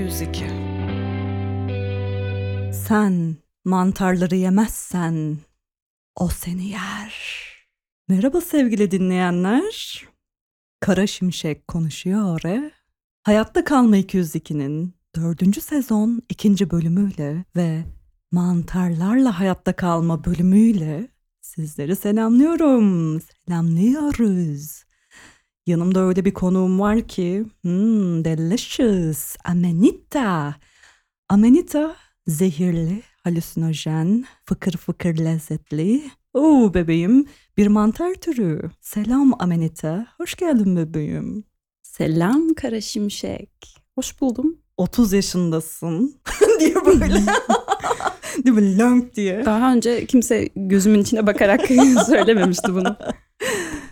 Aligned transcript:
Hayatta 0.00 0.32
kalma 0.32 0.32
202. 0.32 0.44
Sen 2.72 3.36
mantarları 3.64 4.36
yemezsen 4.36 5.38
o 6.16 6.28
seni 6.28 6.68
yer. 6.68 7.14
Merhaba 8.08 8.40
sevgili 8.40 8.90
dinleyenler. 8.90 10.04
Kara 10.80 11.06
Şimşek 11.06 11.68
konuşuyor. 11.68 12.44
E? 12.44 12.70
Hayatta 13.22 13.64
Kalma 13.64 13.96
202'nin 13.96 14.94
dördüncü 15.16 15.60
sezon 15.60 16.22
ikinci 16.28 16.70
bölümüyle 16.70 17.44
ve 17.56 17.84
mantarlarla 18.32 19.38
hayatta 19.38 19.76
kalma 19.76 20.24
bölümüyle 20.24 21.08
sizleri 21.40 21.96
selamlıyorum. 21.96 23.20
Selamlıyoruz. 23.20 24.84
Yanımda 25.70 26.00
öyle 26.00 26.24
bir 26.24 26.34
konuğum 26.34 26.80
var 26.80 27.00
ki, 27.08 27.44
hmm, 27.62 28.24
delicious, 28.24 29.36
amanita. 29.44 30.54
Amanita 31.28 31.96
zehirli, 32.26 33.02
halüsinojen, 33.24 34.24
fıkır 34.44 34.72
fıkır 34.72 35.18
lezzetli. 35.18 36.02
Oo 36.34 36.74
bebeğim, 36.74 37.26
bir 37.56 37.66
mantar 37.66 38.14
türü. 38.14 38.70
Selam 38.80 39.32
Amanita, 39.38 40.06
hoş 40.16 40.34
geldin 40.34 40.76
bebeğim. 40.76 41.44
Selam 41.82 42.54
Kara 42.54 42.80
Şimşek. 42.80 43.50
Hoş 43.94 44.20
buldum. 44.20 44.58
30 44.76 45.12
yaşındasın 45.12 46.14
diye 46.60 46.74
böyle. 46.86 47.14
Değil 48.44 48.56
mi? 48.56 48.78
Lönk 48.78 49.14
diye. 49.14 49.44
Daha 49.44 49.72
önce 49.72 50.06
kimse 50.06 50.48
gözümün 50.56 51.00
içine 51.00 51.26
bakarak 51.26 51.66
söylememişti 52.06 52.74
bunu. 52.74 52.96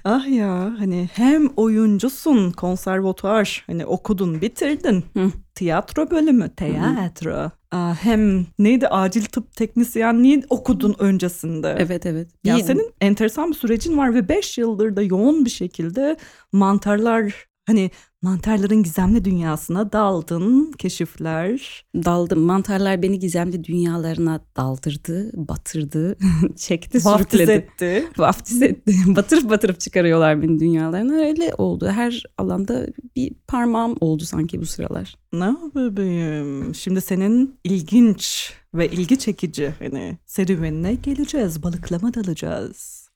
Ah 0.04 0.26
ya 0.30 0.74
hani 0.78 1.08
hem 1.12 1.46
oyuncusun 1.56 2.50
konservatuar 2.52 3.64
hani 3.66 3.86
okudun 3.86 4.40
bitirdin 4.40 5.04
Hı. 5.16 5.30
tiyatro 5.54 6.10
bölümü 6.10 6.48
tiyatro 6.56 7.50
Aa, 7.70 7.94
hem 7.94 8.46
neydi 8.58 8.88
acil 8.88 9.24
tıp 9.24 9.52
teknisyenliği 9.54 10.42
okudun 10.50 10.94
öncesinde. 10.98 11.76
Evet 11.78 12.06
evet. 12.06 12.28
Ya 12.44 12.56
Bir- 12.56 12.62
senin 12.62 12.90
enteresan 13.00 13.50
bir 13.50 13.54
sürecin 13.54 13.98
var 13.98 14.14
ve 14.14 14.28
5 14.28 14.58
yıldır 14.58 14.96
da 14.96 15.02
yoğun 15.02 15.44
bir 15.44 15.50
şekilde 15.50 16.16
mantarlar 16.52 17.47
hani 17.68 17.90
mantarların 18.22 18.82
gizemli 18.82 19.24
dünyasına 19.24 19.92
daldın 19.92 20.72
keşifler. 20.78 21.84
daldım. 21.94 22.40
Mantarlar 22.40 23.02
beni 23.02 23.18
gizemli 23.18 23.64
dünyalarına 23.64 24.40
daldırdı, 24.56 25.30
batırdı, 25.48 26.16
çekti, 26.56 26.98
Vaftiz 27.04 27.40
sürükledi. 27.40 27.50
etti. 27.52 28.04
Vaftiz 28.18 28.62
etti. 28.62 28.94
batırıp 29.06 29.50
batırıp 29.50 29.80
çıkarıyorlar 29.80 30.42
beni 30.42 30.60
dünyalarına. 30.60 31.14
Öyle 31.14 31.54
oldu. 31.58 31.88
Her 31.88 32.22
alanda 32.38 32.86
bir 33.16 33.34
parmağım 33.48 33.96
oldu 34.00 34.24
sanki 34.24 34.60
bu 34.60 34.66
sıralar. 34.66 35.14
Ne 35.32 35.56
bebeğim? 35.74 36.74
Şimdi 36.74 37.00
senin 37.00 37.54
ilginç 37.64 38.52
ve 38.74 38.88
ilgi 38.88 39.18
çekici 39.18 39.74
hani 39.78 40.18
serüvenine 40.26 40.94
geleceğiz. 40.94 41.62
Balıklama 41.62 42.14
dalacağız. 42.14 43.07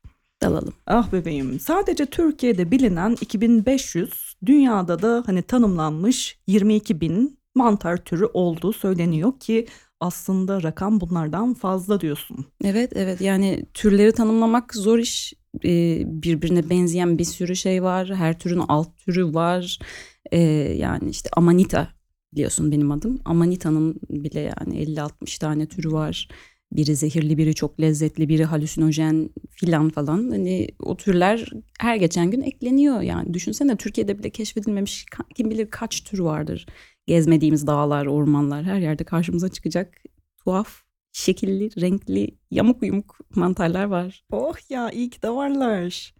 Dalalım. 0.42 0.74
Ah 0.86 1.12
bebeğim 1.12 1.60
sadece 1.60 2.06
Türkiye'de 2.06 2.70
bilinen 2.70 3.16
2500 3.20 4.34
dünyada 4.46 5.02
da 5.02 5.22
hani 5.26 5.42
tanımlanmış 5.42 6.38
22 6.46 7.00
bin 7.00 7.38
mantar 7.54 7.96
türü 7.96 8.24
olduğu 8.24 8.72
söyleniyor 8.72 9.32
ki 9.40 9.66
aslında 10.00 10.62
rakam 10.62 11.00
bunlardan 11.00 11.54
fazla 11.54 12.00
diyorsun. 12.00 12.46
Evet 12.64 12.92
evet 12.94 13.20
yani 13.20 13.66
türleri 13.74 14.12
tanımlamak 14.12 14.74
zor 14.74 14.98
iş. 14.98 15.34
Ee, 15.64 16.02
birbirine 16.06 16.70
benzeyen 16.70 17.18
bir 17.18 17.24
sürü 17.24 17.56
şey 17.56 17.82
var. 17.82 18.14
Her 18.14 18.38
türün 18.38 18.62
alt 18.68 18.98
türü 18.98 19.34
var. 19.34 19.78
Ee, 20.32 20.38
yani 20.76 21.10
işte 21.10 21.30
amanita 21.36 21.88
biliyorsun 22.32 22.72
benim 22.72 22.90
adım. 22.90 23.20
Amanita'nın 23.24 24.00
bile 24.10 24.40
yani 24.40 24.84
50-60 24.84 25.38
tane 25.40 25.66
türü 25.66 25.92
var. 25.92 26.28
Biri 26.76 26.96
zehirli, 26.96 27.38
biri 27.38 27.54
çok 27.54 27.80
lezzetli, 27.80 28.28
biri 28.28 28.44
halüsinojen 28.44 29.30
filan 29.50 29.90
falan. 29.90 30.30
Hani 30.30 30.68
o 30.78 30.96
türler 30.96 31.48
her 31.80 31.96
geçen 31.96 32.30
gün 32.30 32.42
ekleniyor 32.42 33.00
yani. 33.00 33.34
Düşünsene 33.34 33.76
Türkiye'de 33.76 34.18
bile 34.18 34.30
keşfedilmemiş 34.30 35.06
kim 35.34 35.50
bilir 35.50 35.70
kaç 35.70 36.04
tür 36.04 36.18
vardır. 36.18 36.66
Gezmediğimiz 37.06 37.66
dağlar, 37.66 38.06
ormanlar 38.06 38.64
her 38.64 38.78
yerde 38.78 39.04
karşımıza 39.04 39.48
çıkacak 39.48 40.02
tuhaf 40.44 40.82
şekilli, 41.12 41.80
renkli, 41.80 42.38
yamuk 42.50 42.82
yumuk 42.82 43.18
mantarlar 43.34 43.84
var. 43.84 44.24
Oh 44.32 44.70
ya 44.70 44.90
iyi 44.90 45.10
ki 45.10 45.22
de 45.22 45.30
varlar. 45.30 46.14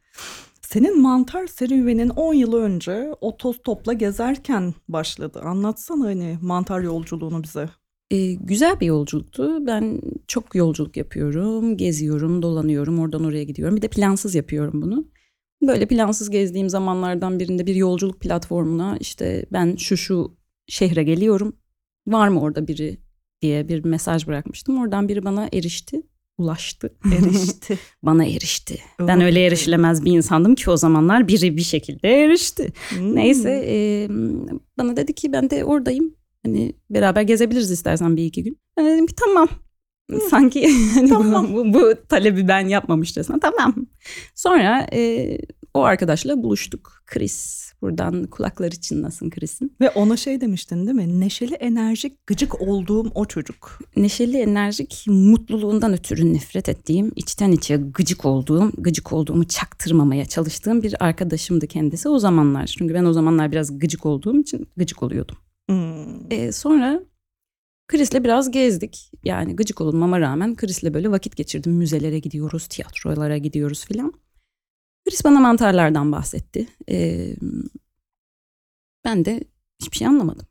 Senin 0.62 1.02
mantar 1.02 1.46
serüvenin 1.46 2.08
10 2.08 2.34
yıl 2.34 2.54
önce 2.54 3.14
otostopla 3.20 3.92
gezerken 3.92 4.74
başladı. 4.88 5.40
Anlatsana 5.44 6.04
hani 6.04 6.38
mantar 6.42 6.80
yolculuğunu 6.80 7.42
bize. 7.42 7.68
Ee, 8.12 8.32
güzel 8.34 8.80
bir 8.80 8.86
yolculuktu. 8.86 9.66
Ben 9.66 10.00
çok 10.26 10.54
yolculuk 10.54 10.96
yapıyorum, 10.96 11.76
geziyorum, 11.76 12.42
dolanıyorum, 12.42 12.98
oradan 12.98 13.24
oraya 13.24 13.44
gidiyorum. 13.44 13.76
Bir 13.76 13.82
de 13.82 13.88
plansız 13.88 14.34
yapıyorum 14.34 14.82
bunu. 14.82 15.08
Böyle 15.62 15.86
plansız 15.86 16.30
gezdiğim 16.30 16.68
zamanlardan 16.68 17.40
birinde 17.40 17.66
bir 17.66 17.74
yolculuk 17.74 18.20
platformuna 18.20 18.96
işte 19.00 19.46
ben 19.52 19.76
şu 19.76 19.96
şu 19.96 20.36
şehre 20.66 21.02
geliyorum. 21.02 21.56
Var 22.06 22.28
mı 22.28 22.40
orada 22.40 22.68
biri 22.68 22.98
diye 23.42 23.68
bir 23.68 23.84
mesaj 23.84 24.26
bırakmıştım. 24.26 24.78
Oradan 24.82 25.08
biri 25.08 25.24
bana 25.24 25.48
erişti, 25.52 26.02
ulaştı. 26.38 26.94
Erişti. 27.18 27.78
bana 28.02 28.24
erişti. 28.24 28.78
Ben 29.00 29.20
Oh, 29.20 29.24
öyle 29.24 29.46
erişilemez 29.46 30.04
bir 30.04 30.12
insandım 30.12 30.54
ki 30.54 30.70
o 30.70 30.76
zamanlar 30.76 31.28
biri 31.28 31.56
bir 31.56 31.62
şekilde 31.62 32.24
erişti. 32.24 32.72
Hmm. 32.88 33.16
Neyse 33.16 33.64
e, 33.68 34.08
bana 34.78 34.96
dedi 34.96 35.14
ki 35.14 35.32
ben 35.32 35.50
de 35.50 35.64
oradayım. 35.64 36.14
Hani 36.46 36.72
beraber 36.90 37.22
gezebiliriz 37.22 37.70
istersen 37.70 38.16
bir 38.16 38.24
iki 38.24 38.42
gün. 38.42 38.58
Ben 38.76 38.86
dedim 38.86 39.06
ki 39.06 39.14
tamam. 39.14 39.48
Sanki 40.30 40.68
hani 40.94 41.08
Tamam. 41.08 41.54
bu, 41.54 41.74
bu 41.74 41.94
talebi 42.08 42.48
ben 42.48 42.68
yapmamışçasına 42.68 43.40
tamam. 43.40 43.74
Sonra 44.34 44.86
e, 44.92 45.38
o 45.74 45.82
arkadaşla 45.82 46.42
buluştuk. 46.42 47.02
Chris. 47.06 47.72
Buradan 47.82 48.24
kulakları 48.24 48.80
çınlasın 48.80 49.30
Chris'in. 49.30 49.76
Ve 49.80 49.90
ona 49.90 50.16
şey 50.16 50.40
demiştin 50.40 50.86
değil 50.86 50.96
mi? 50.96 51.20
Neşeli, 51.20 51.54
enerjik, 51.54 52.26
gıcık 52.26 52.60
olduğum 52.60 53.10
o 53.14 53.24
çocuk. 53.24 53.78
Neşeli, 53.96 54.36
enerjik, 54.36 55.04
mutluluğundan 55.08 55.92
ötürü 55.92 56.34
nefret 56.34 56.68
ettiğim, 56.68 57.12
içten 57.16 57.52
içe 57.52 57.76
gıcık 57.76 58.24
olduğum, 58.24 58.72
gıcık 58.78 59.12
olduğumu 59.12 59.44
çaktırmamaya 59.48 60.24
çalıştığım 60.24 60.82
bir 60.82 61.04
arkadaşımdı 61.04 61.66
kendisi 61.66 62.08
o 62.08 62.18
zamanlar. 62.18 62.66
Çünkü 62.66 62.94
ben 62.94 63.04
o 63.04 63.12
zamanlar 63.12 63.52
biraz 63.52 63.78
gıcık 63.78 64.06
olduğum 64.06 64.40
için 64.40 64.66
gıcık 64.76 65.02
oluyordum. 65.02 65.36
Hmm. 65.72 66.32
E, 66.32 66.52
sonra 66.52 67.02
Chris'le 67.88 68.24
biraz 68.24 68.50
gezdik. 68.50 69.10
Yani 69.24 69.56
gıcık 69.56 69.80
olmama 69.80 70.20
rağmen 70.20 70.56
Chris'le 70.56 70.94
böyle 70.94 71.10
vakit 71.10 71.36
geçirdim. 71.36 71.72
Müzelere 71.72 72.18
gidiyoruz, 72.18 72.66
tiyatrolara 72.66 73.38
gidiyoruz 73.38 73.84
filan. 73.84 74.12
Chris 75.08 75.24
bana 75.24 75.40
mantarlardan 75.40 76.12
bahsetti. 76.12 76.66
E, 76.90 77.28
ben 79.04 79.24
de 79.24 79.44
hiçbir 79.80 79.96
şey 79.96 80.06
anlamadım. 80.06 80.46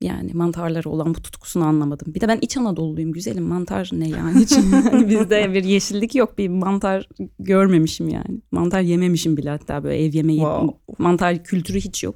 Yani 0.00 0.34
mantarlara 0.34 0.88
olan 0.88 1.14
bu 1.14 1.22
tutkusunu 1.22 1.64
anlamadım. 1.64 2.14
Bir 2.14 2.20
de 2.20 2.28
ben 2.28 2.38
İç 2.42 2.56
Anadolu'luyum 2.56 3.12
güzelim. 3.12 3.44
Mantar 3.44 3.90
ne 3.92 4.08
yani? 4.08 4.46
Hani 4.70 5.08
bizde 5.08 5.54
bir 5.54 5.64
yeşillik 5.64 6.14
yok. 6.14 6.38
Bir 6.38 6.48
mantar 6.48 7.08
görmemişim 7.38 8.08
yani. 8.08 8.40
Mantar 8.50 8.80
yememişim 8.80 9.36
bile 9.36 9.50
hatta 9.50 9.84
böyle 9.84 10.04
ev 10.04 10.12
yemeği. 10.14 10.38
Wow. 10.38 10.94
Mantar 10.98 11.44
kültürü 11.44 11.80
hiç 11.80 12.04
yok. 12.04 12.14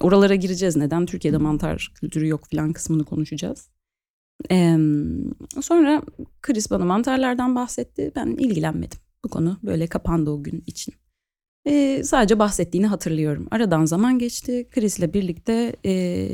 Oralara 0.00 0.34
gireceğiz. 0.34 0.76
Neden 0.76 1.06
Türkiye'de 1.06 1.36
mantar 1.38 1.92
kültürü 1.94 2.28
yok 2.28 2.46
filan 2.50 2.72
kısmını 2.72 3.04
konuşacağız. 3.04 3.68
Ee, 4.50 4.76
sonra 5.62 6.02
Chris 6.42 6.70
bana 6.70 6.84
mantarlardan 6.84 7.54
bahsetti. 7.56 8.12
Ben 8.16 8.26
ilgilenmedim. 8.26 8.98
Bu 9.24 9.28
konu 9.28 9.58
böyle 9.62 9.86
kapandı 9.86 10.30
o 10.30 10.42
gün 10.42 10.64
için. 10.66 10.94
Ee, 11.66 12.02
sadece 12.04 12.38
bahsettiğini 12.38 12.86
hatırlıyorum. 12.86 13.48
Aradan 13.50 13.84
zaman 13.84 14.18
geçti. 14.18 14.68
Chris'le 14.70 15.14
birlikte 15.14 15.76
e, 15.86 16.28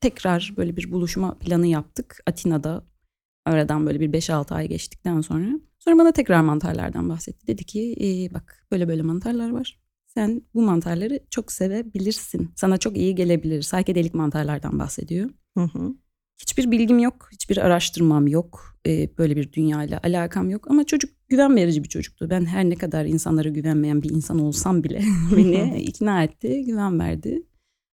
tekrar 0.00 0.54
böyle 0.56 0.76
bir 0.76 0.92
buluşma 0.92 1.34
planı 1.38 1.66
yaptık. 1.66 2.22
Atina'da 2.26 2.84
aradan 3.46 3.86
böyle 3.86 4.00
bir 4.00 4.12
5-6 4.12 4.54
ay 4.54 4.68
geçtikten 4.68 5.20
sonra. 5.20 5.60
Sonra 5.78 5.98
bana 5.98 6.12
tekrar 6.12 6.40
mantarlardan 6.40 7.08
bahsetti. 7.08 7.46
Dedi 7.46 7.64
ki 7.64 7.96
"Ee, 8.00 8.34
bak 8.34 8.66
böyle 8.72 8.88
böyle 8.88 9.02
mantarlar 9.02 9.50
var. 9.50 9.78
Sen 10.18 10.42
bu 10.54 10.62
mantarları 10.62 11.20
çok 11.30 11.52
sevebilirsin. 11.52 12.50
Sana 12.56 12.78
çok 12.78 12.96
iyi 12.96 13.14
gelebilir. 13.14 13.62
Saykedelik 13.62 14.14
mantarlardan 14.14 14.78
bahsediyor. 14.78 15.30
Hı 15.58 15.64
hı. 15.64 15.94
Hiçbir 16.40 16.70
bilgim 16.70 16.98
yok, 16.98 17.28
hiçbir 17.32 17.56
araştırmam 17.56 18.26
yok. 18.26 18.76
Ee, 18.86 19.10
böyle 19.18 19.36
bir 19.36 19.52
dünyayla 19.52 20.00
alakam 20.02 20.50
yok. 20.50 20.70
Ama 20.70 20.84
çocuk 20.84 21.10
güven 21.28 21.56
verici 21.56 21.84
bir 21.84 21.88
çocuktu. 21.88 22.30
Ben 22.30 22.44
her 22.44 22.64
ne 22.64 22.74
kadar 22.74 23.04
insanlara 23.04 23.48
güvenmeyen 23.48 24.02
bir 24.02 24.10
insan 24.10 24.38
olsam 24.38 24.84
bile 24.84 25.02
beni 25.36 25.82
ikna 25.82 26.24
etti, 26.24 26.64
güven 26.64 26.98
verdi. 26.98 27.42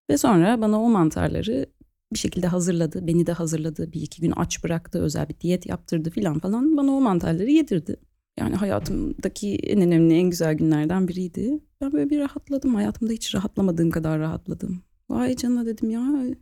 Ve 0.10 0.18
sonra 0.18 0.62
bana 0.62 0.81
o 0.81 0.89
mantarları 0.89 1.66
bir 2.13 2.19
şekilde 2.19 2.48
hazırladı. 2.48 3.07
Beni 3.07 3.28
de 3.28 3.31
hazırladı. 3.31 3.94
Bir 3.94 4.01
iki 4.01 4.21
gün 4.21 4.33
aç 4.36 4.63
bıraktı. 4.63 5.00
Özel 5.00 5.30
bir 5.30 5.39
diyet 5.39 5.66
yaptırdı 5.66 6.10
filan 6.10 6.39
falan. 6.39 6.78
Bana 6.78 6.92
o 6.92 7.01
mantarları 7.01 7.51
yedirdi. 7.51 7.95
Yani 8.39 8.55
hayatımdaki 8.55 9.55
en 9.55 9.81
önemli, 9.81 10.13
en 10.13 10.29
güzel 10.29 10.53
günlerden 10.53 11.07
biriydi. 11.07 11.59
Ben 11.81 11.91
böyle 11.91 12.09
bir 12.09 12.19
rahatladım. 12.19 12.75
Hayatımda 12.75 13.13
hiç 13.13 13.35
rahatlamadığım 13.35 13.89
kadar 13.91 14.19
rahatladım. 14.19 14.83
Vay 15.09 15.35
canına 15.35 15.65
dedim 15.65 15.89
ya. 15.89 16.01
Hani 16.01 16.35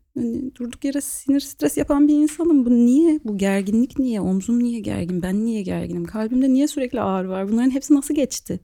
durduk 0.56 0.86
yere 0.86 1.02
sinir 1.02 1.40
stres 1.40 1.78
yapan 1.78 2.08
bir 2.08 2.14
insanım. 2.14 2.66
Bu 2.66 2.70
niye? 2.70 3.20
Bu 3.24 3.38
gerginlik 3.38 4.00
niye? 4.00 4.22
Omzum 4.22 4.64
niye 4.64 4.80
gergin? 4.80 5.22
Ben 5.22 5.46
niye 5.46 5.62
gerginim? 5.62 6.06
Kalbimde 6.06 6.50
niye 6.50 6.68
sürekli 6.68 7.02
ağrı 7.02 7.30
var? 7.30 7.52
Bunların 7.52 7.72
hepsi 7.72 7.94
nasıl 7.94 8.16
geçti? 8.16 8.60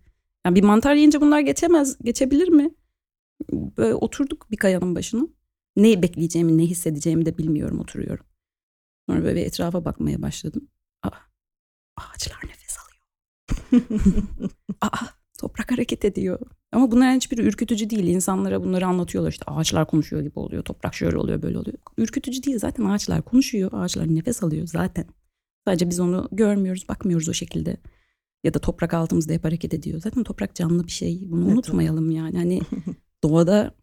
Yani 0.45 0.55
bir 0.55 0.63
mantar 0.63 0.95
yiyince 0.95 1.21
bunlar 1.21 1.39
geçemez. 1.39 1.97
Geçebilir 2.03 2.47
mi? 2.49 2.71
Böyle 3.51 3.95
oturduk 3.95 4.51
bir 4.51 4.57
kayanın 4.57 4.95
başına. 4.95 5.27
Ne 5.75 6.01
bekleyeceğimi, 6.01 6.57
ne 6.57 6.63
hissedeceğimi 6.63 7.25
de 7.25 7.37
bilmiyorum 7.37 7.79
oturuyorum. 7.79 8.25
Sonra 9.09 9.23
böyle 9.23 9.39
bir 9.41 9.45
etrafa 9.45 9.85
bakmaya 9.85 10.21
başladım. 10.21 10.67
Aa, 11.03 11.09
ağaçlar 11.97 12.37
alıyor. 12.37 12.58
Aa, 14.81 15.05
toprak 15.39 15.71
hareket 15.71 16.05
ediyor. 16.05 16.39
Ama 16.71 16.91
bunların 16.91 17.15
hiçbiri 17.15 17.41
ürkütücü 17.41 17.89
değil. 17.89 18.03
İnsanlara 18.03 18.63
bunları 18.63 18.87
anlatıyorlar. 18.87 19.31
İşte 19.31 19.45
ağaçlar 19.47 19.87
konuşuyor 19.87 20.21
gibi 20.21 20.39
oluyor. 20.39 20.63
Toprak 20.63 20.95
şöyle 20.95 21.17
oluyor 21.17 21.41
böyle 21.41 21.57
oluyor. 21.57 21.77
Ürkütücü 21.97 22.43
değil. 22.43 22.59
Zaten 22.59 22.85
ağaçlar 22.85 23.21
konuşuyor. 23.21 23.69
Ağaçlar 23.73 24.15
nefes 24.15 24.43
alıyor 24.43 24.67
zaten. 24.67 25.05
Sadece 25.67 25.89
biz 25.89 25.99
onu 25.99 26.27
görmüyoruz, 26.31 26.89
bakmıyoruz 26.89 27.29
o 27.29 27.33
şekilde. 27.33 27.77
Ya 28.43 28.53
da 28.53 28.59
toprak 28.59 28.93
altımızda 28.93 29.33
hep 29.33 29.43
hareket 29.43 29.73
ediyor. 29.73 29.99
Zaten 29.99 30.23
toprak 30.23 30.55
canlı 30.55 30.87
bir 30.87 30.91
şey. 30.91 31.31
Bunu 31.31 31.43
Evet, 31.43 31.53
unutmayalım 31.53 32.11
yani. 32.11 32.37
Hani 32.37 32.61
doğada, 33.23 33.75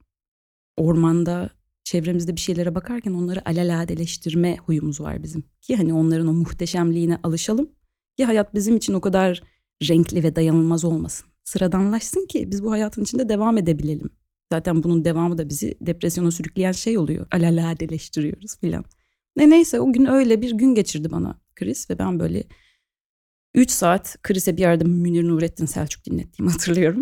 ormanda, 0.77 1.51
çevremizde 1.85 2.37
bir 2.37 2.41
şeylere 2.41 2.75
bakarken 2.75 3.13
onları 3.13 3.49
alelade 3.49 4.57
huyumuz 4.57 5.01
var 5.01 5.23
bizim. 5.23 5.45
Ki 5.61 5.77
hani 5.77 5.95
onların 5.95 6.27
o 6.27 6.33
muhteşemliğine 6.33 7.19
alışalım. 7.23 7.71
Ki 8.17 8.25
hayat 8.25 8.55
bizim 8.55 8.77
için 8.77 8.95
o 8.95 9.01
kadar 9.01 9.43
renkli 9.82 10.23
ve 10.23 10.37
dayanılmaz 10.37 10.84
olmasın. 10.84 11.28
Sıradanlaşsın 11.44 12.26
ki 12.26 12.50
biz 12.50 12.62
bu 12.62 12.70
hayatın 12.70 13.02
içinde 13.02 13.28
devam 13.28 13.58
edebilelim. 13.58 14.11
Zaten 14.52 14.82
bunun 14.82 15.05
devamı 15.05 15.38
da 15.38 15.49
bizi 15.49 15.78
depresyona 15.81 16.31
sürükleyen 16.31 16.73
şey 16.73 16.99
oluyor. 16.99 17.26
Alaladeleştiriyoruz 17.32 18.56
filan. 18.58 18.84
Ne 19.37 19.50
neyse 19.50 19.81
o 19.81 19.93
gün 19.93 20.06
öyle 20.06 20.43
bir 20.43 20.50
gün 20.50 20.75
geçirdi 20.75 21.11
bana 21.11 21.40
Chris 21.55 21.90
ve 21.90 21.99
ben 21.99 22.20
böyle 22.20 22.44
3 23.55 23.70
saat 23.70 24.17
Chris'e 24.23 24.56
bir 24.56 24.62
yerde 24.62 24.84
Münir 24.84 25.28
Nurettin 25.28 25.67
Selçuk 25.67 26.05
dinlettiğimi 26.05 26.52
hatırlıyorum. 26.52 27.00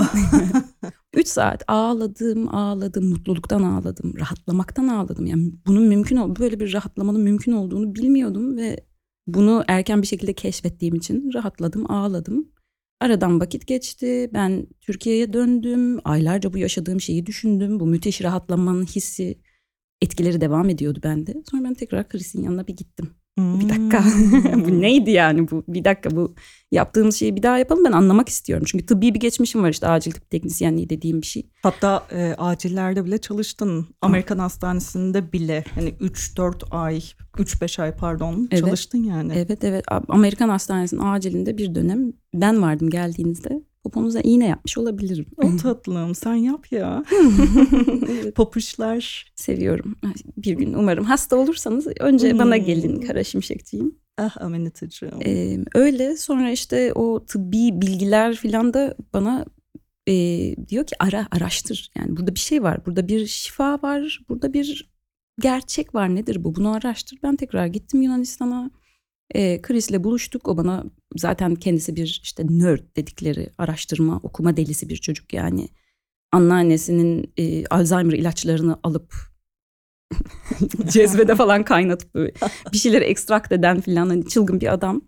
3 1.14 1.28
saat 1.28 1.64
ağladım, 1.68 2.54
ağladım, 2.54 3.08
mutluluktan 3.08 3.62
ağladım, 3.62 4.14
rahatlamaktan 4.18 4.88
ağladım. 4.88 5.26
Yani 5.26 5.52
bunun 5.66 5.82
mümkün 5.82 6.16
ol, 6.16 6.36
böyle 6.38 6.60
bir 6.60 6.72
rahatlamanın 6.72 7.20
mümkün 7.20 7.52
olduğunu 7.52 7.94
bilmiyordum 7.94 8.56
ve 8.56 8.86
bunu 9.26 9.64
erken 9.68 10.02
bir 10.02 10.06
şekilde 10.06 10.32
keşfettiğim 10.32 10.94
için 10.94 11.30
rahatladım, 11.34 11.90
ağladım. 11.90 12.48
Aradan 13.00 13.40
vakit 13.40 13.66
geçti. 13.66 14.30
Ben 14.34 14.66
Türkiye'ye 14.80 15.32
döndüm. 15.32 16.00
Aylarca 16.04 16.52
bu 16.52 16.58
yaşadığım 16.58 17.00
şeyi 17.00 17.26
düşündüm. 17.26 17.80
Bu 17.80 17.86
müthiş 17.86 18.22
rahatlamanın 18.22 18.84
hissi 18.84 19.38
etkileri 20.02 20.40
devam 20.40 20.68
ediyordu 20.70 21.00
bende. 21.02 21.34
Sonra 21.50 21.64
ben 21.64 21.74
tekrar 21.74 22.08
Chris'in 22.08 22.42
yanına 22.42 22.66
bir 22.66 22.76
gittim. 22.76 23.10
Bir 23.38 23.68
dakika 23.68 24.04
bu 24.54 24.68
Hmm. 24.68 24.80
neydi 24.82 25.10
yani 25.10 25.50
bu 25.50 25.64
bir 25.68 25.84
dakika 25.84 26.10
bu 26.16 26.34
yaptığımız 26.72 27.16
şeyi 27.16 27.36
bir 27.36 27.42
daha 27.42 27.58
yapalım 27.58 27.84
ben 27.84 27.92
anlamak 27.92 28.28
istiyorum. 28.28 28.66
Çünkü 28.68 28.86
tıbbi 28.86 29.14
bir 29.14 29.20
geçmişim 29.20 29.62
var 29.62 29.70
işte 29.70 29.88
acil 29.88 30.12
tıp 30.12 30.30
teknisyenliği 30.30 30.88
dediğim 30.90 31.22
bir 31.22 31.26
şey. 31.26 31.50
Hatta 31.62 32.06
e, 32.12 32.34
acillerde 32.38 33.04
bile 33.04 33.18
çalıştın. 33.18 33.86
Amerikan 34.02 34.38
hastanesinde 34.38 35.32
bile 35.32 35.64
hani 35.74 35.88
3-4 35.90 36.64
ay, 36.70 37.00
3-5 37.36 37.82
ay 37.82 37.96
pardon 37.96 38.48
Evet. 38.50 38.64
çalıştın 38.64 38.98
yani. 39.04 39.32
Evet 39.36 39.64
evet 39.64 39.84
Amerikan 40.08 40.48
hastanesinin 40.48 41.00
acilinde 41.04 41.58
bir 41.58 41.74
dönem 41.74 42.12
ben 42.34 42.62
vardım 42.62 42.90
geldiğinizde 42.90 43.63
poponuza 43.94 44.20
iğne 44.20 44.46
yapmış 44.46 44.78
olabilirim. 44.78 45.26
O 45.36 45.56
tatlım 45.56 46.14
sen 46.14 46.34
yap 46.34 46.72
ya. 46.72 47.04
Evet, 48.08 48.34
Popuşlar. 48.36 49.32
Seviyorum. 49.34 49.96
Bir 50.36 50.52
gün 50.52 50.74
umarım 50.74 51.04
hasta 51.04 51.36
olursanız 51.36 51.86
önce 52.00 52.30
Hmm. 52.30 52.38
bana 52.38 52.56
gelin 52.56 53.00
Kara 53.00 53.24
Şimşekciğim. 53.24 53.94
Ah 54.18 54.36
Aminatacığım. 54.40 55.20
Ee, 55.26 55.58
öyle 55.74 56.16
sonra 56.16 56.50
işte 56.50 56.92
o 56.92 57.24
tıbbi 57.26 57.80
bilgiler 57.80 58.34
filan 58.34 58.74
da 58.74 58.94
bana 59.12 59.44
e, 60.08 60.12
diyor 60.68 60.86
ki 60.86 60.94
ara 60.98 61.26
araştır. 61.30 61.90
Yani 61.96 62.16
burada 62.16 62.34
bir 62.34 62.40
şey 62.40 62.62
var. 62.62 62.86
Burada 62.86 63.08
bir 63.08 63.26
şifa 63.26 63.78
var. 63.82 64.20
Burada 64.28 64.52
bir 64.52 64.90
gerçek 65.40 65.94
var. 65.94 66.14
Nedir 66.14 66.44
bu? 66.44 66.54
Bunu 66.54 66.72
araştır. 66.74 67.18
Ben 67.22 67.36
tekrar 67.36 67.66
gittim 67.66 68.02
Yunanistan'a. 68.02 68.70
E, 69.34 69.62
Chris'le 69.62 70.04
buluştuk. 70.04 70.48
O 70.48 70.56
bana 70.56 70.84
zaten 71.16 71.54
kendisi 71.54 71.96
bir 71.96 72.20
işte 72.22 72.46
nerd 72.48 72.96
dedikleri 72.96 73.50
araştırma, 73.58 74.20
okuma 74.22 74.56
delisi 74.56 74.88
bir 74.88 74.96
çocuk 74.96 75.32
yani. 75.32 75.68
Anneannesinin 76.32 77.32
e, 77.36 77.66
Alzheimer 77.66 78.12
ilaçlarını 78.12 78.78
alıp 78.82 79.14
cezvede 80.92 81.34
falan 81.34 81.64
kaynatıp 81.64 82.14
bir 82.72 82.78
şeyleri 82.78 83.04
ekstrakt 83.04 83.52
eden 83.52 83.80
filan 83.80 84.08
hani 84.08 84.28
çılgın 84.28 84.60
bir 84.60 84.72
adam. 84.72 85.02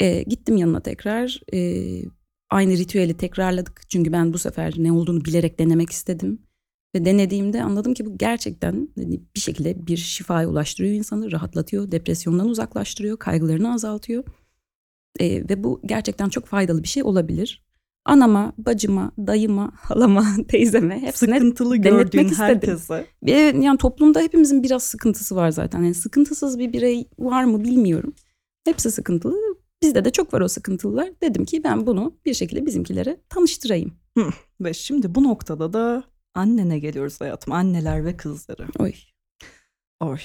E, 0.00 0.22
gittim 0.22 0.56
yanına 0.56 0.80
tekrar. 0.80 1.40
E, 1.54 2.02
aynı 2.50 2.72
ritüeli 2.72 3.16
tekrarladık. 3.16 3.82
Çünkü 3.88 4.12
ben 4.12 4.32
bu 4.32 4.38
sefer 4.38 4.74
ne 4.76 4.92
olduğunu 4.92 5.24
bilerek 5.24 5.58
denemek 5.58 5.90
istedim. 5.90 6.47
Ve 6.94 7.04
denediğimde 7.04 7.62
anladım 7.62 7.94
ki 7.94 8.06
bu 8.06 8.18
gerçekten 8.18 8.88
hani 8.98 9.20
bir 9.34 9.40
şekilde 9.40 9.86
bir 9.86 9.96
şifaya 9.96 10.48
ulaştırıyor 10.48 10.94
insanı, 10.94 11.32
rahatlatıyor, 11.32 11.90
depresyondan 11.90 12.48
uzaklaştırıyor, 12.48 13.18
kaygılarını 13.18 13.72
azaltıyor. 13.72 14.24
E, 15.20 15.48
ve 15.48 15.64
bu 15.64 15.80
gerçekten 15.86 16.28
çok 16.28 16.46
faydalı 16.46 16.82
bir 16.82 16.88
şey 16.88 17.02
olabilir. 17.02 17.64
Anama, 18.04 18.52
bacıma, 18.58 19.12
dayıma, 19.18 19.72
halama, 19.76 20.26
teyzeme 20.48 21.00
hepsine 21.02 21.34
Sıkıntılı 21.34 21.82
denetmek 21.82 22.12
gördüğün 22.12 22.34
herkese. 22.34 23.06
ve 23.22 23.32
yani 23.32 23.78
toplumda 23.78 24.20
hepimizin 24.20 24.62
biraz 24.62 24.82
sıkıntısı 24.82 25.36
var 25.36 25.50
zaten. 25.50 25.82
Yani 25.82 25.94
sıkıntısız 25.94 26.58
bir 26.58 26.72
birey 26.72 27.08
var 27.18 27.44
mı 27.44 27.64
bilmiyorum. 27.64 28.14
Hepsi 28.64 28.90
sıkıntılı. 28.90 29.36
Bizde 29.82 30.04
de 30.04 30.10
çok 30.10 30.34
var 30.34 30.40
o 30.40 30.48
sıkıntılılar. 30.48 31.10
Dedim 31.22 31.44
ki 31.44 31.64
ben 31.64 31.86
bunu 31.86 32.16
bir 32.24 32.34
şekilde 32.34 32.66
bizimkilere 32.66 33.20
tanıştırayım. 33.28 33.92
Ve 34.60 34.74
şimdi 34.74 35.14
bu 35.14 35.24
noktada 35.24 35.72
da 35.72 36.04
annene 36.38 36.78
geliyoruz 36.78 37.20
hayatım. 37.20 37.52
Anneler 37.52 38.04
ve 38.04 38.16
kızları. 38.16 38.68
Oy. 38.78 38.94
Oy. 40.00 40.18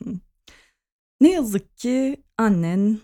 ne 1.20 1.32
yazık 1.32 1.76
ki 1.76 2.24
annen 2.38 3.00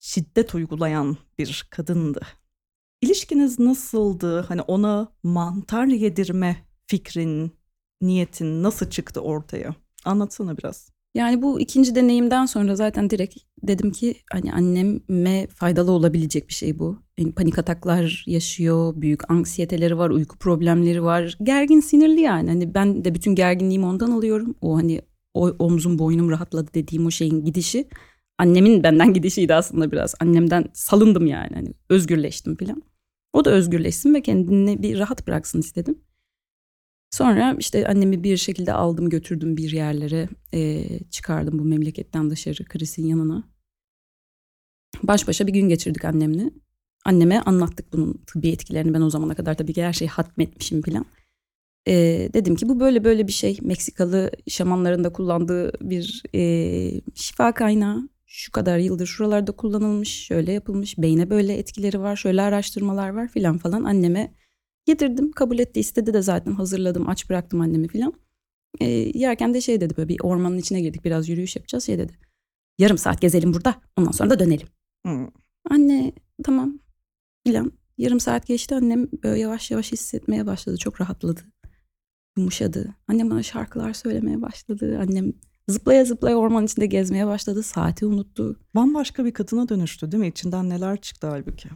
şiddet 0.00 0.54
uygulayan 0.54 1.16
bir 1.38 1.66
kadındı. 1.70 2.20
İlişkiniz 3.00 3.58
nasıldı? 3.58 4.40
Hani 4.40 4.62
ona 4.62 5.12
mantar 5.22 5.86
yedirme 5.86 6.56
fikrin, 6.86 7.58
niyetin 8.00 8.62
nasıl 8.62 8.90
çıktı 8.90 9.20
ortaya? 9.20 9.74
Anlatsana 10.04 10.58
biraz. 10.58 10.95
Yani 11.16 11.42
bu 11.42 11.60
ikinci 11.60 11.94
deneyimden 11.94 12.46
sonra 12.46 12.76
zaten 12.76 13.10
direkt 13.10 13.36
dedim 13.62 13.92
ki 13.92 14.14
hani 14.32 14.52
anneme 14.52 15.46
faydalı 15.46 15.90
olabilecek 15.90 16.48
bir 16.48 16.54
şey 16.54 16.78
bu. 16.78 16.98
Yani 17.18 17.32
panik 17.32 17.58
ataklar 17.58 18.24
yaşıyor, 18.26 18.92
büyük 18.96 19.30
anksiyeteleri 19.30 19.98
var, 19.98 20.10
uyku 20.10 20.38
problemleri 20.38 21.02
var. 21.02 21.38
Gergin, 21.42 21.80
sinirli 21.80 22.20
yani. 22.20 22.48
Hani 22.48 22.74
ben 22.74 23.04
de 23.04 23.14
bütün 23.14 23.34
gerginliğimi 23.34 23.86
ondan 23.86 24.10
alıyorum. 24.10 24.54
O 24.60 24.76
hani 24.76 25.00
o 25.34 25.48
omzum, 25.58 25.98
boynum 25.98 26.30
rahatladı 26.30 26.74
dediğim 26.74 27.06
o 27.06 27.10
şeyin 27.10 27.44
gidişi. 27.44 27.88
Annemin 28.38 28.82
benden 28.82 29.14
gidişiydi 29.14 29.54
aslında 29.54 29.92
biraz. 29.92 30.14
Annemden 30.20 30.64
salındım 30.72 31.26
yani. 31.26 31.54
Hani 31.54 31.68
özgürleştim 31.88 32.56
falan. 32.56 32.82
O 33.32 33.44
da 33.44 33.50
özgürleşsin 33.50 34.14
ve 34.14 34.22
kendini 34.22 34.82
bir 34.82 34.98
rahat 34.98 35.26
bıraksın 35.26 35.60
istedim. 35.60 35.98
Sonra 37.10 37.56
işte 37.58 37.88
annemi 37.88 38.24
bir 38.24 38.36
şekilde 38.36 38.72
aldım 38.72 39.08
götürdüm 39.10 39.56
bir 39.56 39.70
yerlere 39.70 40.28
eee, 40.52 41.00
çıkardım 41.10 41.58
bu 41.58 41.64
memleketten 41.64 42.30
dışarı 42.30 42.64
Chris'in 42.64 43.06
yanına. 43.06 43.44
Baş 45.02 45.28
başa 45.28 45.46
bir 45.46 45.52
gün 45.52 45.68
geçirdik 45.68 46.04
annemle. 46.04 46.50
Anneme 47.04 47.38
anlattık 47.40 47.92
bunun 47.92 48.22
tıbbi 48.26 48.48
etkilerini. 48.48 48.94
Ben 48.94 49.00
o 49.00 49.10
zamana 49.10 49.34
kadar 49.34 49.54
tabii 49.56 49.72
ki 49.72 49.82
her 49.84 49.92
şeyi 49.92 50.08
hatmetmişim 50.08 50.82
falan. 50.82 51.06
Eee, 51.86 52.32
dedim 52.34 52.56
ki 52.56 52.68
bu 52.68 52.80
böyle 52.80 53.04
böyle 53.04 53.28
bir 53.28 53.32
şey. 53.32 53.58
Meksikalı 53.62 54.30
şamanların 54.48 55.04
da 55.04 55.12
kullandığı 55.12 55.72
bir 55.90 56.22
eee, 56.32 57.00
şifa 57.14 57.54
kaynağı. 57.54 58.08
Şu 58.26 58.52
kadar 58.52 58.78
yıldır 58.78 59.06
şuralarda 59.06 59.52
kullanılmış, 59.52 60.08
şöyle 60.26 60.52
yapılmış, 60.52 60.98
beyne 60.98 61.30
böyle 61.30 61.54
etkileri 61.58 62.00
var, 62.00 62.16
şöyle 62.16 62.42
araştırmalar 62.42 63.08
var 63.10 63.28
filan 63.28 63.58
falan. 63.58 63.84
Anneme 63.84 64.34
yedirdim, 64.86 65.32
kabul 65.32 65.58
etti, 65.58 65.80
istedi 65.80 66.14
de 66.14 66.22
zaten 66.22 66.52
hazırladım, 66.52 67.08
aç 67.08 67.30
bıraktım 67.30 67.60
annemi 67.60 67.88
filan. 67.88 68.12
E, 68.80 68.86
yerken 69.18 69.54
de 69.54 69.60
şey 69.60 69.80
dedi 69.80 69.96
böyle 69.96 70.08
bir 70.08 70.20
ormanın 70.22 70.58
içine 70.58 70.80
girdik 70.80 71.04
biraz 71.04 71.28
yürüyüş 71.28 71.56
yapacağız 71.56 71.84
şey 71.84 71.98
dedi. 71.98 72.12
Yarım 72.78 72.98
saat 72.98 73.20
gezelim 73.20 73.54
burada 73.54 73.74
ondan 73.96 74.10
sonra 74.10 74.30
da 74.30 74.38
dönelim. 74.38 74.68
Hmm. 75.06 75.28
Anne 75.70 76.12
tamam 76.44 76.78
filan. 77.46 77.72
Yarım 77.98 78.20
saat 78.20 78.46
geçti 78.46 78.74
annem 78.74 79.08
böyle 79.22 79.40
yavaş 79.40 79.70
yavaş 79.70 79.92
hissetmeye 79.92 80.46
başladı. 80.46 80.76
Çok 80.76 81.00
rahatladı. 81.00 81.40
Yumuşadı. 82.38 82.94
Annem 83.08 83.30
bana 83.30 83.42
şarkılar 83.42 83.92
söylemeye 83.92 84.42
başladı. 84.42 84.98
Annem 85.00 85.32
zıplaya 85.68 86.04
zıplaya 86.04 86.36
orman 86.36 86.64
içinde 86.64 86.86
gezmeye 86.86 87.26
başladı. 87.26 87.62
Saati 87.62 88.06
unuttu. 88.06 88.60
Bambaşka 88.74 89.24
bir 89.24 89.34
kadına 89.34 89.68
dönüştü 89.68 90.12
değil 90.12 90.20
mi? 90.20 90.28
İçinden 90.28 90.70
neler 90.70 91.00
çıktı 91.00 91.26
halbuki. 91.26 91.68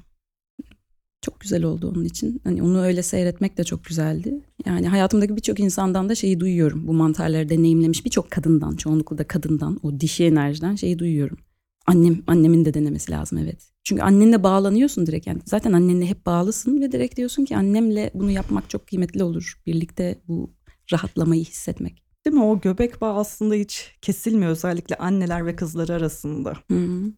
Çok 1.22 1.40
güzel 1.40 1.64
oldu 1.64 1.92
onun 1.94 2.04
için. 2.04 2.40
Hani 2.44 2.62
onu 2.62 2.80
öyle 2.80 3.02
seyretmek 3.02 3.58
de 3.58 3.64
çok 3.64 3.84
güzeldi. 3.84 4.40
Yani 4.66 4.88
hayatımdaki 4.88 5.36
birçok 5.36 5.60
insandan 5.60 6.08
da 6.08 6.14
şeyi 6.14 6.40
duyuyorum. 6.40 6.86
Bu 6.86 6.92
mantarları 6.92 7.48
deneyimlemiş 7.48 8.04
birçok 8.04 8.30
kadından, 8.30 8.76
çoğunlukla 8.76 9.18
da 9.18 9.24
kadından, 9.24 9.80
o 9.82 10.00
dişi 10.00 10.24
enerjiden 10.24 10.74
şeyi 10.74 10.98
duyuyorum. 10.98 11.38
Annem, 11.86 12.22
annemin 12.26 12.64
de 12.64 12.74
denemesi 12.74 13.12
lazım 13.12 13.38
evet. 13.38 13.70
Çünkü 13.84 14.02
annenle 14.02 14.42
bağlanıyorsun 14.42 15.06
direkt. 15.06 15.26
Yani 15.26 15.40
zaten 15.44 15.72
annenle 15.72 16.06
hep 16.06 16.26
bağlısın 16.26 16.80
ve 16.80 16.92
direkt 16.92 17.16
diyorsun 17.16 17.44
ki 17.44 17.56
annemle 17.56 18.10
bunu 18.14 18.30
yapmak 18.30 18.70
çok 18.70 18.86
kıymetli 18.86 19.22
olur. 19.24 19.62
Birlikte 19.66 20.20
bu 20.28 20.50
rahatlamayı 20.92 21.44
hissetmek. 21.44 22.02
Değil 22.24 22.36
mi? 22.36 22.42
O 22.42 22.60
göbek 22.60 23.00
bağı 23.00 23.14
aslında 23.14 23.54
hiç 23.54 23.96
kesilmiyor 24.02 24.50
özellikle 24.50 24.96
anneler 24.96 25.46
ve 25.46 25.56
kızları 25.56 25.92
arasında. 25.92 26.54
Hı-hı. 26.70 27.12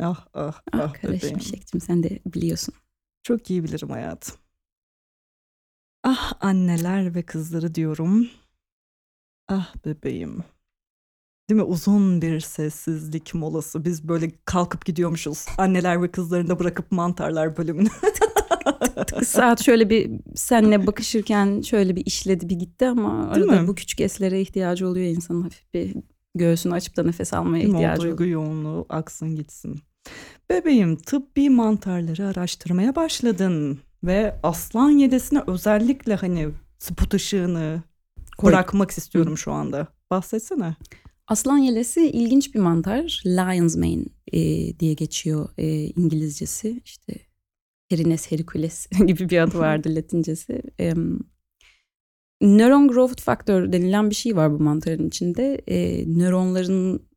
Ah 0.00 0.26
ah 0.34 0.60
Ah, 0.72 0.80
ah 0.80 0.94
kardeşim. 0.94 1.40
Şekçim 1.40 1.80
sen 1.80 2.02
de 2.02 2.18
biliyorsun. 2.34 2.74
Çok 3.28 3.50
iyi 3.50 3.64
bilirim 3.64 3.90
hayatım. 3.90 4.34
Ah 6.04 6.32
anneler 6.40 7.14
ve 7.14 7.22
kızları 7.22 7.74
diyorum. 7.74 8.28
Ah 9.48 9.74
bebeğim. 9.84 10.44
Değil 11.50 11.60
mi? 11.60 11.62
Uzun 11.62 12.22
bir 12.22 12.40
sessizlik 12.40 13.34
molası. 13.34 13.84
Biz 13.84 14.08
böyle 14.08 14.30
kalkıp 14.44 14.84
gidiyormuşuz. 14.84 15.46
Anneler 15.58 16.02
ve 16.02 16.10
kızlarını 16.10 16.48
da 16.48 16.58
bırakıp 16.58 16.92
mantarlar 16.92 17.56
bölümüne. 17.56 17.88
Saat 19.24 19.62
şöyle 19.62 19.90
bir 19.90 20.20
senle 20.34 20.86
bakışırken 20.86 21.60
şöyle 21.60 21.96
bir 21.96 22.06
işledi 22.06 22.48
bir 22.48 22.56
gitti 22.56 22.86
ama 22.86 23.34
Değil 23.34 23.46
arada 23.50 23.62
mi? 23.62 23.68
bu 23.68 23.74
küçük 23.74 24.00
eslere 24.00 24.40
ihtiyacı 24.40 24.88
oluyor 24.88 25.06
insanın 25.06 25.42
hafif 25.42 25.74
bir 25.74 25.94
göğsünü 26.34 26.74
açıp 26.74 26.96
da 26.96 27.02
nefes 27.02 27.34
almaya 27.34 27.60
Değil 27.60 27.68
mi? 27.68 27.76
O 27.76 27.78
ihtiyacı 27.78 28.02
duygu 28.02 28.16
oluyor. 28.16 28.30
yoğunluğu 28.42 28.86
aksın 28.88 29.36
gitsin. 29.36 29.80
Bebeğim 30.50 30.96
tıbbi 30.96 31.50
mantarları 31.50 32.26
araştırmaya 32.26 32.96
başladın. 32.96 33.80
Ve 34.04 34.34
aslan 34.42 34.90
yedesine 34.90 35.42
özellikle 35.46 36.14
hani 36.14 36.48
spot 36.78 37.14
ışığını 37.14 37.82
bırakmak 38.42 38.90
istiyorum 38.90 39.38
şu 39.38 39.52
anda. 39.52 39.86
Bahsetsene. 40.10 40.76
Aslan 41.26 41.58
yelesi 41.58 42.10
ilginç 42.10 42.54
bir 42.54 42.60
mantar. 42.60 43.22
Lion's 43.26 43.76
mane 43.76 44.04
e, 44.32 44.40
diye 44.78 44.94
geçiyor 44.94 45.48
e, 45.58 45.84
İngilizcesi. 45.84 46.80
İşte 46.84 47.14
Herines 47.88 48.32
hercules 48.32 48.86
gibi 49.06 49.30
bir 49.30 49.38
adı 49.38 49.58
vardı 49.58 49.88
Latincesi. 49.94 50.62
E, 50.80 50.94
nöron 52.40 52.88
growth 52.88 53.22
factor 53.22 53.72
denilen 53.72 54.10
bir 54.10 54.14
şey 54.14 54.36
var 54.36 54.52
bu 54.52 54.62
mantarın 54.62 55.08
içinde. 55.08 55.62
E, 55.66 56.04
nöronların 56.06 57.07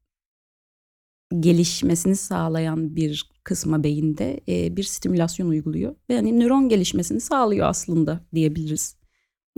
gelişmesini 1.39 2.15
sağlayan 2.15 2.95
bir 2.95 3.31
kısma 3.43 3.83
beyinde 3.83 4.39
e, 4.47 4.77
bir 4.77 4.83
stimülasyon 4.83 5.47
uyguluyor. 5.47 5.95
Ve 6.09 6.15
hani 6.15 6.39
nöron 6.39 6.69
gelişmesini 6.69 7.19
sağlıyor 7.19 7.67
aslında 7.67 8.19
diyebiliriz. 8.35 8.95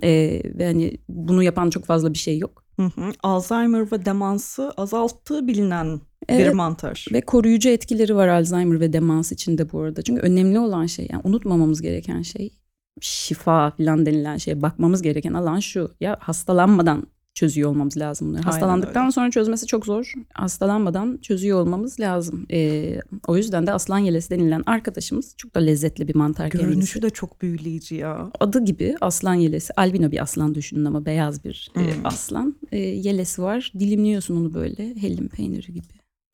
E, 0.03 0.41
ve 0.45 0.65
hani 0.65 0.97
bunu 1.09 1.43
yapan 1.43 1.69
çok 1.69 1.85
fazla 1.85 2.13
bir 2.13 2.17
şey 2.17 2.37
yok. 2.37 2.63
Hı 2.75 2.83
hı. 2.83 3.11
Alzheimer 3.23 3.91
ve 3.91 4.05
demansı 4.05 4.71
azalttığı 4.71 5.47
bilinen 5.47 6.01
bir 6.29 6.33
Evet. 6.33 6.53
mantar. 6.53 7.05
Ve 7.11 7.21
koruyucu 7.21 7.69
etkileri 7.69 8.15
var 8.15 8.27
Alzheimer 8.27 8.79
ve 8.79 8.93
demans 8.93 9.31
içinde 9.31 9.71
bu 9.71 9.79
arada. 9.79 10.01
Çünkü 10.01 10.21
önemli 10.21 10.59
olan 10.59 10.85
şey 10.85 11.07
yani 11.11 11.21
unutmamamız 11.25 11.81
gereken 11.81 12.21
şey 12.21 12.53
şifa 13.01 13.71
falan 13.71 14.05
denilen 14.05 14.37
şeye 14.37 14.61
bakmamız 14.61 15.01
gereken 15.01 15.33
alan 15.33 15.59
şu. 15.59 15.91
Ya 15.99 16.17
hastalanmadan 16.19 17.07
çözüyor 17.33 17.69
olmamız 17.69 17.97
lazım 17.97 18.27
bunları. 18.27 18.41
Aynen 18.41 18.51
Hastalandıktan 18.51 19.03
öyle. 19.03 19.11
sonra 19.11 19.31
çözmesi 19.31 19.67
çok 19.67 19.85
zor. 19.85 20.13
Hastalanmadan 20.33 21.17
çözüyor 21.21 21.59
olmamız 21.61 21.99
lazım. 21.99 22.45
Ee, 22.51 22.99
o 23.27 23.37
yüzden 23.37 23.67
de 23.67 23.71
aslan 23.73 23.97
yelesi 23.99 24.29
denilen 24.29 24.63
arkadaşımız 24.65 25.33
çok 25.37 25.55
da 25.55 25.59
lezzetli 25.59 26.07
bir 26.07 26.15
mantar 26.15 26.49
kendisi. 26.49 26.69
Görünüşü 26.69 27.01
de 27.01 27.09
çok 27.09 27.41
büyüleyici 27.41 27.95
ya. 27.95 28.31
Adı 28.39 28.65
gibi 28.65 28.95
aslan 29.01 29.33
yelesi. 29.33 29.73
Albino 29.73 30.11
bir 30.11 30.21
aslan 30.23 30.55
düşünün 30.55 30.85
ama 30.85 31.05
beyaz 31.05 31.43
bir 31.43 31.71
e, 31.77 31.79
Hmm. 31.79 32.05
aslan. 32.05 32.55
E, 32.71 32.77
yelesi 32.79 33.41
var. 33.41 33.73
Dilimliyorsun 33.79 34.35
onu 34.37 34.53
böyle 34.53 34.95
hellim 34.95 35.27
peyniri 35.29 35.73
gibi. 35.73 35.87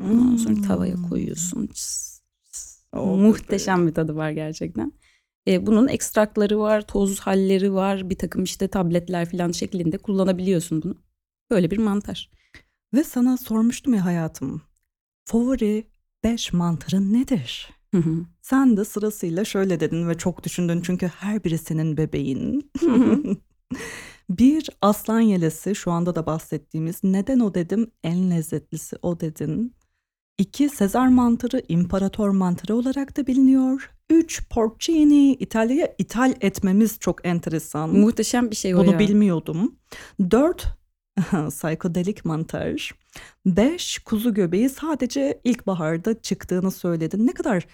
Ondan 0.04 0.36
sonra 0.38 0.62
tavaya 0.68 0.96
Hmm. 0.96 1.10
koyuyorsun. 1.10 1.68
Çıs, 1.68 2.20
çıs. 2.52 2.80
Oh, 2.94 3.18
Muhteşem 3.18 3.88
bir 3.88 3.94
tadı 3.94 4.16
var 4.16 4.32
gerçekten. 4.32 4.92
E, 5.48 5.66
bunun 5.66 5.88
ekstrakları 5.88 6.60
var, 6.60 6.88
toz 6.88 7.20
halleri 7.20 7.74
var, 7.74 8.10
bir 8.10 8.18
takım 8.18 8.44
işte 8.44 8.68
tabletler 8.68 9.32
falan 9.32 9.52
şeklinde 9.52 9.98
kullanabiliyorsun 9.98 10.82
bunu. 10.82 10.96
Böyle 11.52 11.72
bir 11.72 11.78
mantar. 11.78 12.30
Ve 12.94 13.04
sana 13.04 13.38
sormuştum 13.38 13.94
ya 13.94 14.06
hayatım. 14.06 14.62
Favori 15.26 15.88
5 16.24 16.54
mantarın 16.54 17.14
nedir? 17.14 17.70
Hı 17.94 17.98
hı. 17.98 18.26
Sen 18.42 18.78
de 18.78 18.86
sırasıyla 18.86 19.46
şöyle 19.46 19.80
dedin 19.80 20.08
ve 20.10 20.18
çok 20.18 20.44
düşündün 20.44 20.82
çünkü 20.82 21.08
her 21.08 21.44
biri 21.44 21.58
senin 21.58 21.98
bebeğin. 21.98 22.72
Hı 22.80 23.24
bir 24.30 24.70
aslan 24.82 25.20
yelesi 25.20 25.76
şu 25.76 25.92
anda 25.92 26.16
da 26.16 26.26
bahsettiğimiz 26.26 27.04
neden 27.04 27.40
o 27.40 27.54
dedim 27.54 27.92
en 28.04 28.32
lezzetlisi 28.32 28.96
o 29.02 29.20
dedin. 29.20 29.76
İki 30.38 30.70
Sezar 30.70 31.08
mantarı 31.08 31.62
imparator 31.68 32.30
mantarı 32.30 32.76
olarak 32.76 33.18
da 33.18 33.28
biliniyor. 33.28 33.92
Üç 34.10 34.50
porcini 34.50 35.34
İtalya'ya 35.34 35.96
ithal 35.98 36.34
etmemiz 36.42 37.00
çok 37.00 37.26
enteresan. 37.28 37.90
Muhteşem 37.90 38.52
bir 38.52 38.56
şey 38.56 38.76
o 38.76 38.78
Bunu 38.78 38.92
ya. 38.92 39.00
bilmiyordum. 39.00 39.76
Dört 40.32 40.68
psikodelik 41.50 42.26
mantar. 42.26 42.92
Beş 43.46 44.00
kuzu 44.00 44.34
göbeği 44.34 44.70
sadece 44.70 45.42
ilkbaharda 45.44 46.22
çıktığını 46.22 46.72
söyledin. 46.72 47.28
Ne 47.28 47.32
kadar 47.34 47.68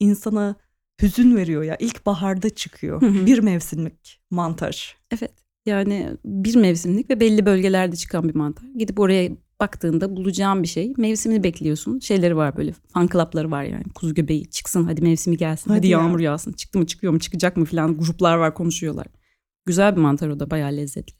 insana 0.00 0.54
hüzün 1.02 1.36
veriyor 1.36 1.62
ya. 1.62 1.76
İlkbaharda 1.76 2.50
çıkıyor. 2.50 3.02
Hı 3.02 3.06
hı. 3.06 3.26
Bir 3.26 3.38
mevsimlik 3.38 4.20
mantar. 4.30 4.96
Evet. 5.10 5.32
Yani 5.66 6.16
bir 6.24 6.56
mevsimlik 6.56 7.10
ve 7.10 7.20
belli 7.20 7.46
bölgelerde 7.46 7.96
çıkan 7.96 8.28
bir 8.28 8.34
mantar. 8.34 8.66
Gidip 8.76 9.00
oraya 9.00 9.30
baktığında 9.60 10.16
bulacağın 10.16 10.62
bir 10.62 10.68
şey. 10.68 10.94
Mevsimini 10.96 11.44
bekliyorsun. 11.44 11.98
Şeyleri 11.98 12.36
var 12.36 12.56
böyle 12.56 12.72
fan 12.72 13.08
club'ları 13.12 13.50
var 13.50 13.62
yani. 13.62 13.84
Kuzu 13.94 14.14
göbeği 14.14 14.50
çıksın 14.50 14.84
hadi 14.84 15.02
mevsimi 15.02 15.36
gelsin. 15.36 15.70
Hadi, 15.70 15.78
Hadi 15.78 15.86
ya. 15.86 15.98
yağmur 15.98 16.20
yağsın. 16.20 16.52
Çıktı 16.52 16.78
mı 16.78 16.86
çıkıyor 16.86 17.12
mu 17.12 17.18
çıkacak 17.18 17.56
mı 17.56 17.64
falan 17.64 17.98
gruplar 17.98 18.36
var 18.36 18.54
konuşuyorlar. 18.54 19.06
Güzel 19.66 19.96
bir 19.96 20.00
mantar 20.00 20.28
o 20.28 20.40
da 20.40 20.50
bayağı 20.50 20.72
lezzetli. 20.76 21.14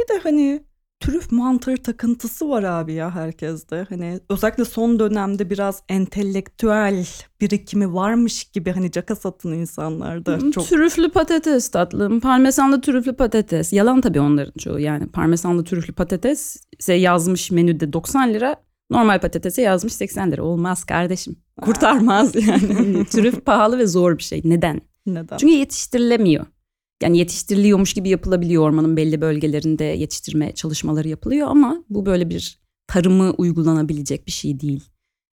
Bir 0.00 0.08
de 0.08 0.18
hani 0.22 0.62
trüf 1.02 1.32
mantarı 1.32 1.82
takıntısı 1.82 2.48
var 2.48 2.62
abi 2.62 2.92
ya 2.92 3.14
herkeste. 3.14 3.86
Hani 3.88 4.20
özellikle 4.28 4.64
son 4.64 4.98
dönemde 4.98 5.50
biraz 5.50 5.82
entelektüel 5.88 7.06
birikimi 7.40 7.94
varmış 7.94 8.44
gibi 8.44 8.70
hani 8.70 8.90
caka 8.90 9.16
satın 9.16 9.52
insanlarda 9.52 10.36
Hmm, 10.36 10.50
çok. 10.50 10.66
Trüflü 10.66 11.10
patates 11.10 11.68
tatlım. 11.70 12.20
Parmesanlı 12.20 12.80
trüflü 12.80 13.12
patates. 13.12 13.72
Yalan 13.72 14.00
tabii 14.00 14.20
onların 14.20 14.58
çoğu 14.58 14.78
yani. 14.80 15.06
Parmesanlı 15.06 15.64
trüflü 15.64 15.92
patates 15.92 16.56
ise 16.78 16.94
yazmış 16.94 17.50
menüde 17.50 17.92
90 17.92 18.34
lira. 18.34 18.56
Normal 18.90 19.20
patatese 19.20 19.62
yazmış 19.62 19.92
80 19.92 20.32
lira. 20.32 20.42
Olmaz 20.42 20.84
kardeşim. 20.84 21.36
Kurtarmaz 21.60 22.34
yani. 22.34 22.74
Hani 22.74 23.04
Trüf 23.06 23.46
pahalı 23.46 23.78
ve 23.78 23.86
zor 23.86 24.18
bir 24.18 24.22
şey. 24.22 24.40
Neden? 24.44 24.80
Neden? 25.06 25.36
Çünkü 25.36 25.54
yetiştirilemiyor. 25.54 26.46
Yani 27.02 27.18
yetiştiriliyormuş 27.18 27.94
gibi 27.94 28.08
yapılabiliyor 28.08 28.62
ormanın 28.62 28.96
belli 28.96 29.20
bölgelerinde 29.20 29.84
yetiştirme 29.84 30.54
çalışmaları 30.54 31.08
yapılıyor 31.08 31.48
ama 31.48 31.84
bu 31.90 32.06
böyle 32.06 32.30
bir 32.30 32.58
tarımı 32.86 33.30
uygulanabilecek 33.30 34.26
bir 34.26 34.32
şey 34.32 34.60
değil. 34.60 34.84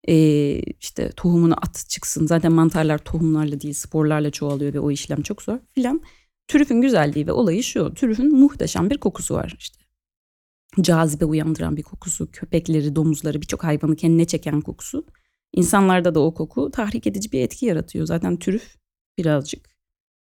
Ee, 0.07 0.61
işte 0.79 1.11
tohumunu 1.11 1.53
at 1.61 1.85
çıksın. 1.89 2.27
Zaten 2.27 2.51
mantarlar 2.51 2.97
tohumlarla 2.97 3.61
değil 3.61 3.73
sporlarla 3.73 4.31
çoğalıyor 4.31 4.73
ve 4.73 4.79
o 4.79 4.91
işlem 4.91 5.21
çok 5.21 5.41
zor 5.41 5.59
filan. 5.71 6.01
Trüfün 6.47 6.81
güzelliği 6.81 7.27
ve 7.27 7.31
olayı 7.31 7.63
şu. 7.63 7.93
Trüfün 7.93 8.39
muhteşem 8.39 8.89
bir 8.89 8.97
kokusu 8.97 9.35
var 9.35 9.55
işte. 9.59 9.79
Cazibe 10.81 11.25
uyandıran 11.25 11.77
bir 11.77 11.83
kokusu. 11.83 12.31
Köpekleri, 12.31 12.95
domuzları 12.95 13.41
birçok 13.41 13.63
hayvanı 13.63 13.95
kendine 13.95 14.25
çeken 14.25 14.61
kokusu. 14.61 15.05
İnsanlarda 15.53 16.15
da 16.15 16.19
o 16.19 16.33
koku 16.33 16.71
tahrik 16.71 17.07
edici 17.07 17.31
bir 17.31 17.41
etki 17.41 17.65
yaratıyor. 17.65 18.05
Zaten 18.05 18.39
trüf 18.39 18.75
birazcık 19.17 19.69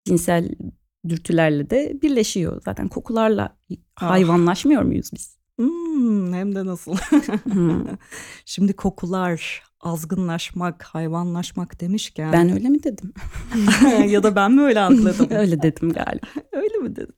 cinsel 0.05 0.49
dürtülerle 1.09 1.69
de 1.69 1.97
birleşiyor. 2.01 2.61
Zaten 2.65 2.87
kokularla 2.87 3.57
Ah. 3.97 4.09
hayvanlaşmıyor 4.09 4.81
muyuz 4.81 5.09
biz? 5.13 5.39
Hmm, 5.55 6.33
hem 6.33 6.55
de 6.55 6.65
nasıl? 6.65 6.95
Hmm. 7.43 7.85
Şimdi 8.45 8.73
kokular, 8.73 9.63
azgınlaşmak, 9.81 10.83
hayvanlaşmak 10.83 11.81
demişken. 11.81 12.33
Ben 12.33 12.49
öyle 12.53 12.69
mi 12.69 12.83
dedim? 12.83 13.13
ya 14.09 14.23
da 14.23 14.35
ben 14.35 14.51
mi 14.51 14.61
öyle 14.61 14.79
anladım? 14.89 15.27
öyle 15.29 15.61
dedim 15.61 15.93
galiba. 15.93 16.27
öyle 16.51 16.77
mi 16.77 16.95
dedim? 16.95 17.15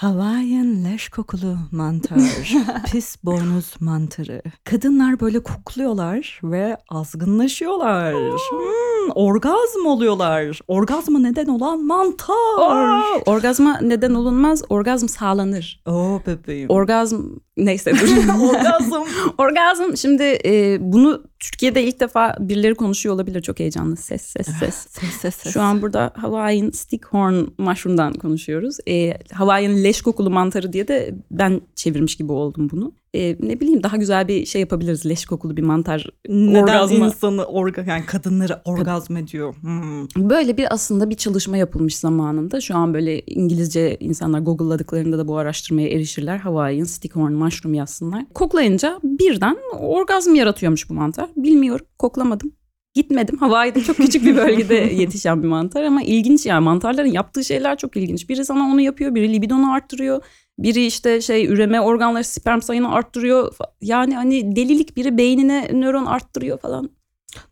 Hawaiian 0.00 0.84
leş 0.84 1.08
kokulu 1.08 1.56
mantar, 1.72 2.18
pis 2.92 3.24
boynuz 3.24 3.74
mantarı. 3.80 4.42
Kadınlar 4.64 5.20
böyle 5.20 5.42
kokluyorlar 5.42 6.40
ve 6.44 6.76
azgınlaşıyorlar. 6.88 8.14
Hmm, 8.14 9.10
orgazm 9.14 9.86
oluyorlar. 9.86 10.60
Orgazma 10.68 11.18
neden 11.18 11.46
olan 11.46 11.84
mantar. 11.84 12.34
Aa, 12.58 13.02
orgazma 13.26 13.78
neden 13.80 14.14
olunmaz, 14.14 14.62
orgazm 14.68 15.08
sağlanır. 15.08 15.82
Oo 15.86 16.20
bebeğim. 16.26 16.70
Orgazm 16.70 17.22
neyse 17.56 17.92
dur. 17.92 18.08
Orgazm. 18.50 18.92
orgazm 19.38 19.96
şimdi 19.96 20.38
e, 20.44 20.78
bunu 20.80 21.22
Türkiye'de 21.40 21.84
ilk 21.84 22.00
defa 22.00 22.36
birileri 22.40 22.74
konuşuyor 22.74 23.14
olabilir 23.14 23.42
çok 23.42 23.58
heyecanlı. 23.58 23.96
Ses 23.96 24.22
ses 24.22 24.46
ses. 24.46 24.74
ses 24.74 25.12
ses 25.20 25.34
ses. 25.34 25.52
Şu 25.52 25.60
an 25.62 25.82
burada 25.82 26.12
Hawaiian 26.16 26.70
Stickhorn 26.70 27.44
Mushroom'dan 27.58 28.12
konuşuyoruz. 28.12 28.76
E, 28.88 29.18
Hawaiian 29.32 29.84
leş 29.90 30.02
kokulu 30.02 30.30
mantarı 30.30 30.72
diye 30.72 30.88
de 30.88 31.14
ben 31.30 31.60
çevirmiş 31.74 32.16
gibi 32.16 32.32
oldum 32.32 32.68
bunu. 32.72 32.92
E, 33.14 33.36
ne 33.40 33.60
bileyim 33.60 33.82
daha 33.82 33.96
güzel 33.96 34.28
bir 34.28 34.46
şey 34.46 34.60
yapabiliriz. 34.60 35.06
Leş 35.06 35.24
kokulu 35.24 35.56
bir 35.56 35.62
mantar 35.62 36.06
neden 36.28 36.62
orgazma. 36.62 37.06
insanı 37.06 37.44
orga 37.44 37.82
yani 37.82 38.06
kadınları 38.06 38.60
orgazm 38.64 39.16
ediyor. 39.16 39.54
Hmm. 39.60 40.30
Böyle 40.30 40.56
bir 40.56 40.74
aslında 40.74 41.10
bir 41.10 41.14
çalışma 41.14 41.56
yapılmış 41.56 41.96
zamanında. 41.96 42.60
Şu 42.60 42.76
an 42.76 42.94
böyle 42.94 43.20
İngilizce 43.20 43.96
insanlar 44.00 44.40
Google'ladıklarında 44.40 45.18
da 45.18 45.28
bu 45.28 45.36
araştırmaya 45.36 45.88
erişirler. 45.88 46.38
Hawaiian 46.38 46.84
Stickhorn 46.84 47.32
Mushroom 47.32 47.74
yazsınlar. 47.74 48.24
Koklayınca 48.34 49.00
birden 49.02 49.56
orgazm 49.78 50.34
yaratıyormuş 50.34 50.90
bu 50.90 50.94
mantar. 50.94 51.30
Bilmiyorum 51.36 51.86
koklamadım. 51.98 52.52
Gitmedim. 52.94 53.36
Hawaii'de 53.38 53.80
çok 53.80 53.96
küçük 53.96 54.24
bir 54.24 54.36
bölgede 54.36 54.74
yetişen 54.94 55.42
bir 55.42 55.48
mantar 55.48 55.82
ama 55.82 56.02
ilginç 56.02 56.46
yani 56.46 56.64
mantarların 56.64 57.12
yaptığı 57.12 57.44
şeyler 57.44 57.78
çok 57.78 57.96
ilginç. 57.96 58.28
Biri 58.28 58.44
sana 58.44 58.64
onu 58.64 58.80
yapıyor, 58.80 59.14
biri 59.14 59.32
libidonu 59.32 59.72
arttırıyor. 59.72 60.22
Biri 60.58 60.86
işte 60.86 61.20
şey 61.20 61.46
üreme 61.46 61.80
organları 61.80 62.24
sperm 62.24 62.60
sayını 62.62 62.92
arttırıyor. 62.92 63.54
Yani 63.80 64.14
hani 64.14 64.56
delilik 64.56 64.96
biri 64.96 65.18
beynine 65.18 65.70
nöron 65.72 66.06
arttırıyor 66.06 66.58
falan. 66.58 66.90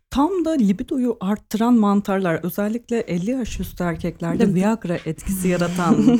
Tam 0.09 0.45
da 0.45 0.51
libidoyu 0.51 1.17
arttıran 1.19 1.73
mantarlar 1.73 2.39
özellikle 2.43 2.99
50 2.99 3.31
yaş 3.31 3.59
üstü 3.59 3.83
erkeklerde? 3.83 4.53
Viagra 4.53 4.97
etkisi 5.05 5.47
yaratan. 5.47 6.19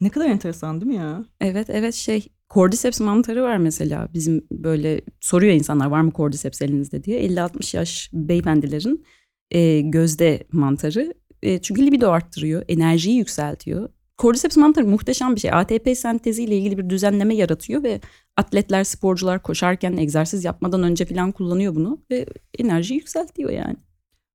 ne 0.00 0.08
kadar 0.08 0.26
enteresan 0.26 0.80
değil 0.80 0.92
mi 0.92 0.96
ya? 0.96 1.24
Evet 1.40 1.70
evet 1.70 1.94
şey 1.94 2.28
Cordyceps 2.50 3.00
mantarı 3.00 3.42
var 3.42 3.56
mesela. 3.56 4.08
Bizim 4.14 4.46
böyle 4.50 5.00
soruyor 5.20 5.52
insanlar 5.52 5.86
var 5.86 6.00
mı 6.00 6.12
Cordyceps 6.16 6.62
elinizde? 6.62 7.04
diye. 7.04 7.26
50-60 7.26 7.76
yaş 7.76 8.10
beyefendilerin 8.12 9.04
e, 9.50 9.80
gözde 9.80 10.46
mantarı. 10.52 11.14
E, 11.42 11.62
çünkü 11.62 11.86
libido 11.86 12.10
arttırıyor 12.10 12.64
enerjiyi 12.68 13.16
yükseltiyor. 13.16 13.88
Cordyceps 14.18 14.56
mantarı 14.56 14.86
muhteşem 14.86 15.34
bir 15.34 15.40
şey. 15.40 15.52
ATP 15.52 15.88
senteziyle 15.96 16.58
ilgili 16.58 16.78
bir 16.78 16.90
düzenleme 16.90 17.34
yaratıyor 17.34 17.82
ve 17.82 18.00
atletler 18.36 18.84
sporcular 18.84 19.42
koşarken 19.42 19.96
egzersiz 19.96 20.44
yapmadan 20.44 20.82
önce 20.82 21.04
falan 21.04 21.32
kullanıyor 21.32 21.74
bunu 21.74 22.00
ve 22.10 22.26
enerjiyi 22.58 22.98
yükseltiyor 22.98 23.50
yani. 23.50 23.76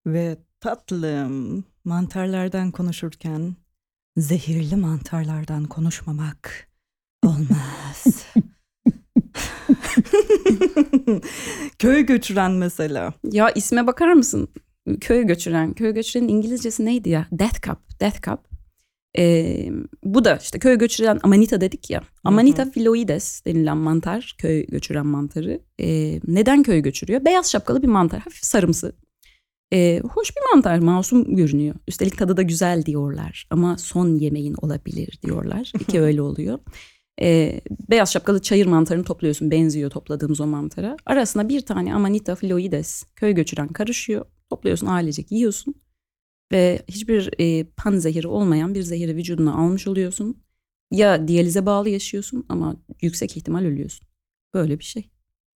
Ve 0.07 0.37
tatlım 0.59 1.63
mantarlardan 1.85 2.71
konuşurken 2.71 3.55
zehirli 4.17 4.75
mantarlardan 4.75 5.65
konuşmamak 5.65 6.70
olmaz. 7.25 8.05
Köy 11.79 12.05
göçüren 12.05 12.51
mesela. 12.51 13.13
Ya 13.31 13.49
isme 13.49 13.87
bakar 13.87 14.13
mısın? 14.13 14.47
Köye 15.01 15.23
göçüren. 15.23 15.73
Köye 15.73 15.91
göçürenin 15.91 16.27
İngilizcesi 16.27 16.85
neydi 16.85 17.09
ya? 17.09 17.27
Death 17.31 17.61
Cup. 17.61 17.77
Death 17.99 18.21
Cup. 18.21 18.39
Ee, 19.17 19.69
bu 20.03 20.25
da 20.25 20.39
işte 20.41 20.59
köye 20.59 20.75
göçüren 20.75 21.19
Amanita 21.23 21.61
dedik 21.61 21.89
ya. 21.89 22.01
Amanita 22.23 22.71
phyloides 22.71 23.45
denilen 23.45 23.77
mantar. 23.77 24.35
Köy 24.37 24.65
göçüren 24.65 25.07
mantarı. 25.07 25.61
Ee, 25.79 26.19
neden 26.27 26.63
köy 26.63 26.81
göçürüyor? 26.81 27.25
Beyaz 27.25 27.51
şapkalı 27.51 27.81
bir 27.81 27.87
mantar. 27.87 28.19
Hafif 28.19 28.43
sarımsı. 28.45 28.95
Ee, 29.73 30.01
hoş 30.13 30.29
bir 30.29 30.55
mantar. 30.55 30.79
Masum 30.79 31.35
görünüyor. 31.35 31.75
Üstelik 31.87 32.17
tadı 32.17 32.37
da 32.37 32.41
güzel 32.41 32.85
diyorlar. 32.85 33.47
Ama 33.49 33.77
son 33.77 34.15
yemeğin 34.15 34.55
olabilir 34.61 35.19
diyorlar. 35.23 35.71
İki 35.79 36.01
öyle 36.07 36.21
oluyor. 36.21 36.59
Ee, 37.21 37.61
beyaz 37.89 38.13
şapkalı 38.13 38.41
çayır 38.41 38.65
mantarını 38.65 39.03
topluyorsun. 39.03 39.51
Benziyor 39.51 39.89
topladığımız 39.89 40.41
o 40.41 40.47
mantara. 40.47 40.97
Arasına 41.05 41.49
bir 41.49 41.61
tane 41.61 41.95
Amanita 41.95 42.35
phyloides 42.35 43.03
köy 43.15 43.33
göçüren 43.33 43.67
karışıyor. 43.67 44.25
Topluyorsun 44.49 44.87
ailecek 44.87 45.31
yiyorsun. 45.31 45.75
Ve 46.51 46.81
hiçbir 46.87 47.29
e, 47.39 47.63
pan 47.77 47.97
zehiri 47.97 48.27
olmayan 48.27 48.75
bir 48.75 48.81
zehiri 48.81 49.15
vücuduna 49.15 49.55
almış 49.55 49.87
oluyorsun. 49.87 50.43
Ya 50.91 51.27
diyalize 51.27 51.65
bağlı 51.65 51.89
yaşıyorsun 51.89 52.45
ama 52.49 52.75
yüksek 53.01 53.37
ihtimal 53.37 53.65
ölüyorsun. 53.65 54.07
Böyle 54.53 54.79
bir 54.79 54.83
şey. 54.83 55.09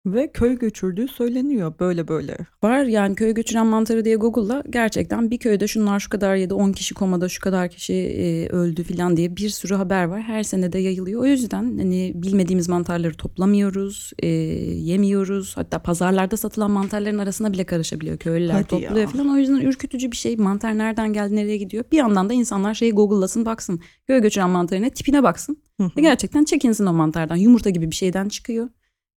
Ve 0.06 0.32
köy 0.32 0.60
göçürdüğü 0.60 1.08
söyleniyor 1.08 1.74
böyle 1.80 2.08
böyle. 2.08 2.38
Var 2.64 2.84
yani 2.84 3.16
köy 3.16 3.34
göçüren 3.34 3.68
mantarı 3.68 4.06
diye 4.06 4.16
Google'la 4.16 4.64
gerçekten 4.70 5.32
bir 5.32 5.38
köyde 5.38 5.68
şunlar 5.68 6.00
şu 6.00 6.10
kadar 6.10 6.36
yedi 6.36 6.54
10 6.54 6.72
kişi 6.72 6.94
komada 6.94 7.30
şu 7.30 7.42
kadar 7.42 7.70
kişi 7.70 7.94
e, 7.94 8.50
öldü 8.50 8.84
falan 8.84 9.18
diye 9.18 9.36
bir 9.36 9.50
sürü 9.50 9.76
haber 9.76 10.06
var. 10.06 10.22
Her 10.22 10.44
sene 10.44 10.74
de 10.74 10.80
yayılıyor. 10.80 11.22
O 11.22 11.26
yüzden 11.26 11.78
hani 11.78 12.12
bilmediğimiz 12.16 12.70
mantarları 12.70 13.14
toplamıyoruz, 13.14 14.12
e, 14.20 14.28
yemiyoruz. 14.28 15.58
Hatta 15.58 15.80
pazarlarda 15.80 16.38
satılan 16.38 16.72
mantarların 16.72 17.20
arasına 17.20 17.54
bile 17.54 17.64
karışabiliyor. 17.64 18.18
Köylüler 18.18 18.54
Hadi 18.54 18.68
topluyor 18.68 18.96
ya. 18.96 19.08
falan. 19.08 19.30
O 19.30 19.38
yüzden 19.38 19.56
ürkütücü 19.56 20.12
bir 20.12 20.18
şey. 20.18 20.38
Mantar 20.38 20.78
nereden 20.78 21.14
geldi 21.14 21.36
nereye 21.36 21.58
gidiyor? 21.58 21.84
Bir 21.92 21.98
yandan 21.98 22.30
da 22.30 22.34
insanlar 22.34 22.74
şeyi 22.74 22.92
Google'lasın 22.92 23.46
baksın. 23.46 23.80
Köy 24.08 24.22
göçüren 24.22 24.50
mantarına 24.50 24.90
tipine 24.90 25.24
baksın. 25.24 25.58
Hı 25.78 25.84
hı. 25.84 25.92
Ve 25.98 26.02
gerçekten 26.02 26.44
çekinsin 26.44 26.86
o 26.86 26.94
mantardan. 26.94 27.36
Yumurta 27.36 27.70
gibi 27.70 27.92
bir 27.92 27.96
şeyden 27.96 28.30
çıkıyor. 28.30 28.70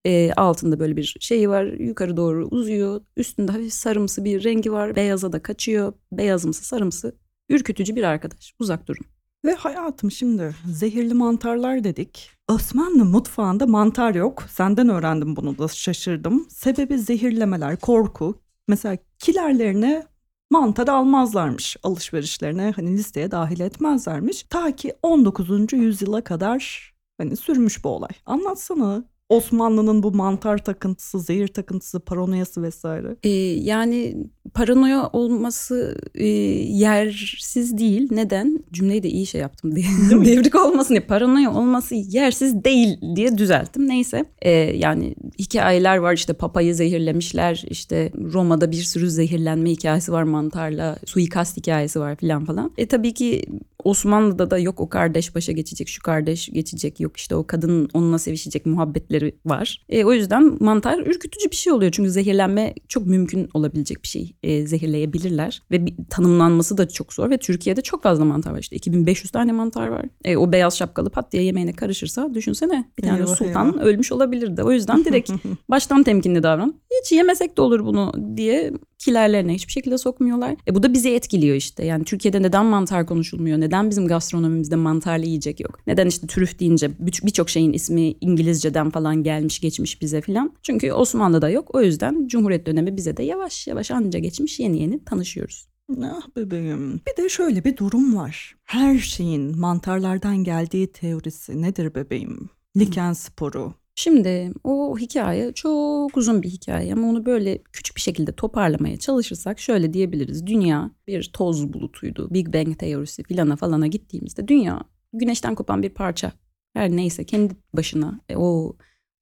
E, 0.04 0.32
altında 0.32 0.80
böyle 0.80 0.96
bir 0.96 1.16
şeyi 1.20 1.48
var. 1.48 1.64
Yukarı 1.64 2.16
doğru 2.16 2.48
uzuyor. 2.50 3.00
Üstünde 3.16 3.52
hafif 3.52 3.72
sarımsı 3.72 4.24
bir 4.24 4.44
rengi 4.44 4.72
var. 4.72 4.96
Beyaza 4.96 5.32
da 5.32 5.42
kaçıyor. 5.42 5.92
Beyazımsı 6.12 6.64
sarımsı. 6.64 7.14
Ürkütücü 7.48 7.96
bir 7.96 8.02
arkadaş. 8.02 8.54
Uzak 8.58 8.88
durun. 8.88 9.04
Ve 9.44 9.54
hayatım 9.54 10.10
şimdi 10.10 10.54
zehirli 10.72 11.14
mantarlar 11.14 11.84
dedik. 11.84 12.30
Osmanlı 12.48 13.04
mutfağında 13.04 13.66
mantar 13.66 14.14
yok. 14.14 14.44
Senden 14.50 14.88
öğrendim 14.88 15.36
bunu 15.36 15.58
da 15.58 15.68
şaşırdım. 15.68 16.46
Sebebi 16.50 16.98
zehirlemeler, 16.98 17.76
korku. 17.76 18.40
Mesela 18.68 18.98
kilerlerine 19.18 20.06
mantar 20.50 20.88
almazlarmış 20.88 21.76
alışverişlerine 21.82 22.72
hani 22.76 22.92
listeye 22.92 23.30
dahil 23.30 23.60
etmezlermiş. 23.60 24.42
Ta 24.42 24.76
ki 24.76 24.92
19. 25.02 25.72
yüzyıla 25.72 26.24
kadar 26.24 26.92
hani 27.18 27.36
sürmüş 27.36 27.84
bu 27.84 27.88
olay. 27.88 28.10
Anlatsana 28.26 29.04
Osmanlı'nın 29.28 30.02
bu 30.02 30.12
mantar 30.12 30.58
takıntısı, 30.58 31.20
zehir 31.20 31.48
takıntısı, 31.48 32.00
paranoyası 32.00 32.62
vesaire. 32.62 33.16
E, 33.22 33.28
yani 33.28 34.16
paranoya 34.54 35.08
olması 35.12 36.00
e, 36.14 36.26
yersiz 36.26 37.78
değil. 37.78 38.08
Neden? 38.10 38.64
Cümleyi 38.72 39.02
de 39.02 39.08
iyi 39.08 39.26
şey 39.26 39.40
yaptım 39.40 39.76
diye. 39.76 39.86
Devrik 40.10 40.54
olmasın 40.54 40.94
diye. 40.94 41.00
Paranoya 41.00 41.54
olması 41.54 41.94
yersiz 41.94 42.64
değil 42.64 43.00
diye 43.16 43.38
düzelttim. 43.38 43.88
Neyse. 43.88 44.24
E, 44.42 44.50
yani 44.52 45.14
hikayeler 45.38 45.96
var 45.96 46.14
işte 46.14 46.32
papayı 46.32 46.74
zehirlemişler. 46.74 47.64
işte 47.70 48.12
Roma'da 48.32 48.70
bir 48.70 48.82
sürü 48.82 49.10
zehirlenme 49.10 49.70
hikayesi 49.70 50.12
var 50.12 50.22
mantarla. 50.22 50.96
Suikast 51.06 51.56
hikayesi 51.56 52.00
var 52.00 52.16
falan 52.16 52.44
falan. 52.44 52.72
E 52.78 52.86
tabii 52.86 53.14
ki 53.14 53.44
Osmanlı'da 53.84 54.50
da 54.50 54.58
yok 54.58 54.80
o 54.80 54.88
kardeş 54.88 55.34
başa 55.34 55.52
geçecek, 55.52 55.88
şu 55.88 56.02
kardeş 56.02 56.48
geçecek, 56.52 57.00
yok 57.00 57.16
işte 57.16 57.34
o 57.34 57.46
kadın 57.46 57.88
onunla 57.94 58.18
sevişecek 58.18 58.66
muhabbetleri 58.66 59.17
var. 59.46 59.86
E, 59.88 60.04
o 60.04 60.12
yüzden 60.12 60.56
mantar 60.60 60.98
ürkütücü 60.98 61.50
bir 61.50 61.56
şey 61.56 61.72
oluyor. 61.72 61.92
Çünkü 61.92 62.10
zehirlenme 62.10 62.74
çok 62.88 63.06
mümkün 63.06 63.48
olabilecek 63.54 64.02
bir 64.02 64.08
şey. 64.08 64.34
E, 64.42 64.66
zehirleyebilirler 64.66 65.62
ve 65.70 65.86
bir, 65.86 65.94
tanımlanması 66.10 66.78
da 66.78 66.88
çok 66.88 67.12
zor 67.12 67.30
ve 67.30 67.38
Türkiye'de 67.38 67.80
çok 67.80 68.02
fazla 68.02 68.24
mantar 68.24 68.52
var. 68.52 68.58
İşte 68.58 68.76
2500 68.76 69.30
tane 69.30 69.52
mantar 69.52 69.88
var. 69.88 70.04
E, 70.24 70.36
o 70.36 70.52
beyaz 70.52 70.78
şapkalı 70.78 71.10
pat 71.10 71.32
diye 71.32 71.42
yemeğine 71.42 71.72
karışırsa 71.72 72.34
düşünsene 72.34 72.90
bir 72.98 73.02
tane 73.02 73.18
Eyvah, 73.18 73.36
sultan 73.36 73.72
eyvah. 73.72 73.82
ölmüş 73.82 74.12
olabilirdi. 74.12 74.62
O 74.62 74.72
yüzden 74.72 75.04
direkt 75.04 75.30
baştan 75.70 76.02
temkinli 76.02 76.42
davran. 76.42 76.74
Hiç 77.00 77.12
yemesek 77.12 77.56
de 77.56 77.62
olur 77.62 77.84
bunu 77.84 78.12
diye 78.36 78.72
kilerlerine 78.98 79.54
hiçbir 79.54 79.72
şekilde 79.72 79.98
sokmuyorlar. 79.98 80.56
E 80.68 80.74
bu 80.74 80.82
da 80.82 80.92
bizi 80.92 81.10
etkiliyor 81.10 81.56
işte. 81.56 81.84
Yani 81.84 82.04
Türkiye'de 82.04 82.42
neden 82.42 82.66
mantar 82.66 83.06
konuşulmuyor? 83.06 83.60
Neden 83.60 83.90
bizim 83.90 84.06
gastronomimizde 84.08 84.76
mantarlı 84.76 85.26
yiyecek 85.26 85.60
yok? 85.60 85.78
Neden 85.86 86.06
işte 86.06 86.26
trüf 86.26 86.58
deyince 86.58 86.90
bir- 86.98 87.20
birçok 87.24 87.50
şeyin 87.50 87.72
ismi 87.72 88.14
İngilizceden 88.20 88.90
falan 88.90 89.22
gelmiş 89.22 89.60
geçmiş 89.60 90.02
bize 90.02 90.20
falan? 90.20 90.52
Çünkü 90.62 90.92
Osmanlı'da 90.92 91.50
yok. 91.50 91.74
O 91.74 91.82
yüzden 91.82 92.26
Cumhuriyet 92.28 92.66
dönemi 92.66 92.96
bize 92.96 93.16
de 93.16 93.22
yavaş 93.22 93.66
yavaş 93.66 93.90
anca 93.90 94.18
geçmiş 94.18 94.60
yeni 94.60 94.80
yeni 94.80 95.04
tanışıyoruz. 95.04 95.68
Ah 96.02 96.36
bebeğim. 96.36 97.00
Bir 97.06 97.22
de 97.22 97.28
şöyle 97.28 97.64
bir 97.64 97.76
durum 97.76 98.16
var. 98.16 98.56
Her 98.64 98.98
şeyin 98.98 99.58
mantarlardan 99.58 100.44
geldiği 100.44 100.92
teorisi 100.92 101.62
nedir 101.62 101.94
bebeğim? 101.94 102.48
Liken 102.76 103.12
sporu. 103.12 103.72
Şimdi 103.98 104.52
o 104.64 104.98
hikaye 104.98 105.52
çok 105.52 106.16
uzun 106.16 106.42
bir 106.42 106.48
hikaye 106.48 106.92
ama 106.92 107.08
onu 107.08 107.26
böyle 107.26 107.62
küçük 107.72 107.96
bir 107.96 108.00
şekilde 108.00 108.32
toparlamaya 108.32 108.96
çalışırsak 108.96 109.60
şöyle 109.60 109.92
diyebiliriz. 109.92 110.46
Dünya 110.46 110.90
bir 111.06 111.30
toz 111.32 111.72
bulutuydu. 111.72 112.28
Big 112.30 112.54
Bang 112.54 112.78
teorisi 112.78 113.22
filana 113.22 113.56
falana 113.56 113.86
gittiğimizde 113.86 114.48
dünya 114.48 114.80
güneşten 115.12 115.54
kopan 115.54 115.82
bir 115.82 115.90
parça. 115.90 116.32
Her 116.72 116.90
neyse 116.90 117.24
kendi 117.24 117.56
başına 117.72 118.20
e, 118.28 118.36
o 118.36 118.76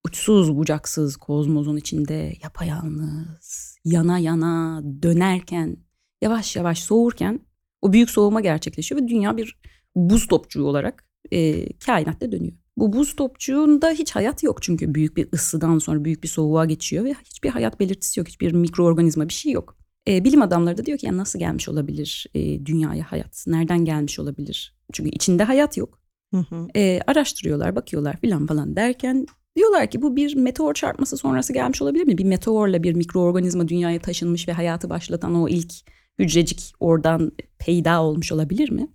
uçsuz 0.06 0.56
bucaksız 0.56 1.16
kozmosun 1.16 1.76
içinde 1.76 2.32
yapayalnız, 2.42 3.76
yana 3.84 4.18
yana 4.18 4.82
dönerken, 5.02 5.76
yavaş 6.22 6.56
yavaş 6.56 6.78
soğurken 6.78 7.40
o 7.82 7.92
büyük 7.92 8.10
soğuma 8.10 8.40
gerçekleşiyor 8.40 9.02
ve 9.02 9.08
dünya 9.08 9.36
bir 9.36 9.58
buz 9.94 10.26
topçuğu 10.26 10.64
olarak 10.64 11.04
e, 11.32 11.68
kainatta 11.78 12.32
dönüyor. 12.32 12.65
Bu 12.76 12.92
buz 12.92 13.16
topçuğunda 13.16 13.90
hiç 13.90 14.16
hayat 14.16 14.42
yok 14.42 14.62
çünkü 14.62 14.94
büyük 14.94 15.16
bir 15.16 15.28
ısıdan 15.34 15.78
sonra 15.78 16.04
büyük 16.04 16.22
bir 16.22 16.28
soğuğa 16.28 16.64
geçiyor 16.64 17.04
ve 17.04 17.14
hiçbir 17.24 17.48
hayat 17.48 17.80
belirtisi 17.80 18.20
yok, 18.20 18.28
hiçbir 18.28 18.52
mikroorganizma 18.52 19.28
bir 19.28 19.32
şey 19.32 19.52
yok. 19.52 19.76
E, 20.08 20.24
bilim 20.24 20.42
adamları 20.42 20.78
da 20.78 20.86
diyor 20.86 20.98
ki 20.98 21.06
ya 21.06 21.16
nasıl 21.16 21.38
gelmiş 21.38 21.68
olabilir 21.68 22.26
e, 22.34 22.66
dünyaya 22.66 23.12
hayat? 23.12 23.44
Nereden 23.46 23.84
gelmiş 23.84 24.18
olabilir? 24.18 24.76
Çünkü 24.92 25.10
içinde 25.10 25.44
hayat 25.44 25.76
yok. 25.76 25.98
Hı 26.34 26.38
hı. 26.38 26.68
E, 26.76 27.00
araştırıyorlar, 27.06 27.76
bakıyorlar 27.76 28.16
filan 28.16 28.46
falan 28.46 28.76
derken 28.76 29.26
diyorlar 29.56 29.90
ki 29.90 30.02
bu 30.02 30.16
bir 30.16 30.36
meteor 30.36 30.74
çarpması 30.74 31.16
sonrası 31.16 31.52
gelmiş 31.52 31.82
olabilir 31.82 32.06
mi? 32.06 32.18
Bir 32.18 32.24
meteorla 32.24 32.82
bir 32.82 32.94
mikroorganizma 32.94 33.68
dünyaya 33.68 33.98
taşınmış 33.98 34.48
ve 34.48 34.52
hayatı 34.52 34.90
başlatan 34.90 35.34
o 35.34 35.48
ilk 35.48 35.72
hücrecik 36.18 36.72
oradan 36.80 37.32
peyda 37.58 38.02
olmuş 38.02 38.32
olabilir 38.32 38.70
mi? 38.70 38.88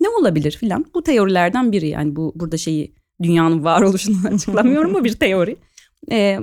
Ne 0.00 0.08
olabilir 0.08 0.52
filan? 0.52 0.84
Bu 0.94 1.02
teorilerden 1.02 1.72
biri 1.72 1.88
yani 1.88 2.16
bu 2.16 2.32
burada 2.36 2.56
şeyi 2.56 2.94
dünyanın 3.22 3.64
varoluşunu 3.64 4.16
açıklamıyorum 4.34 4.94
bu 4.94 5.04
bir 5.04 5.12
teori. 5.12 5.56
Ee, 6.10 6.38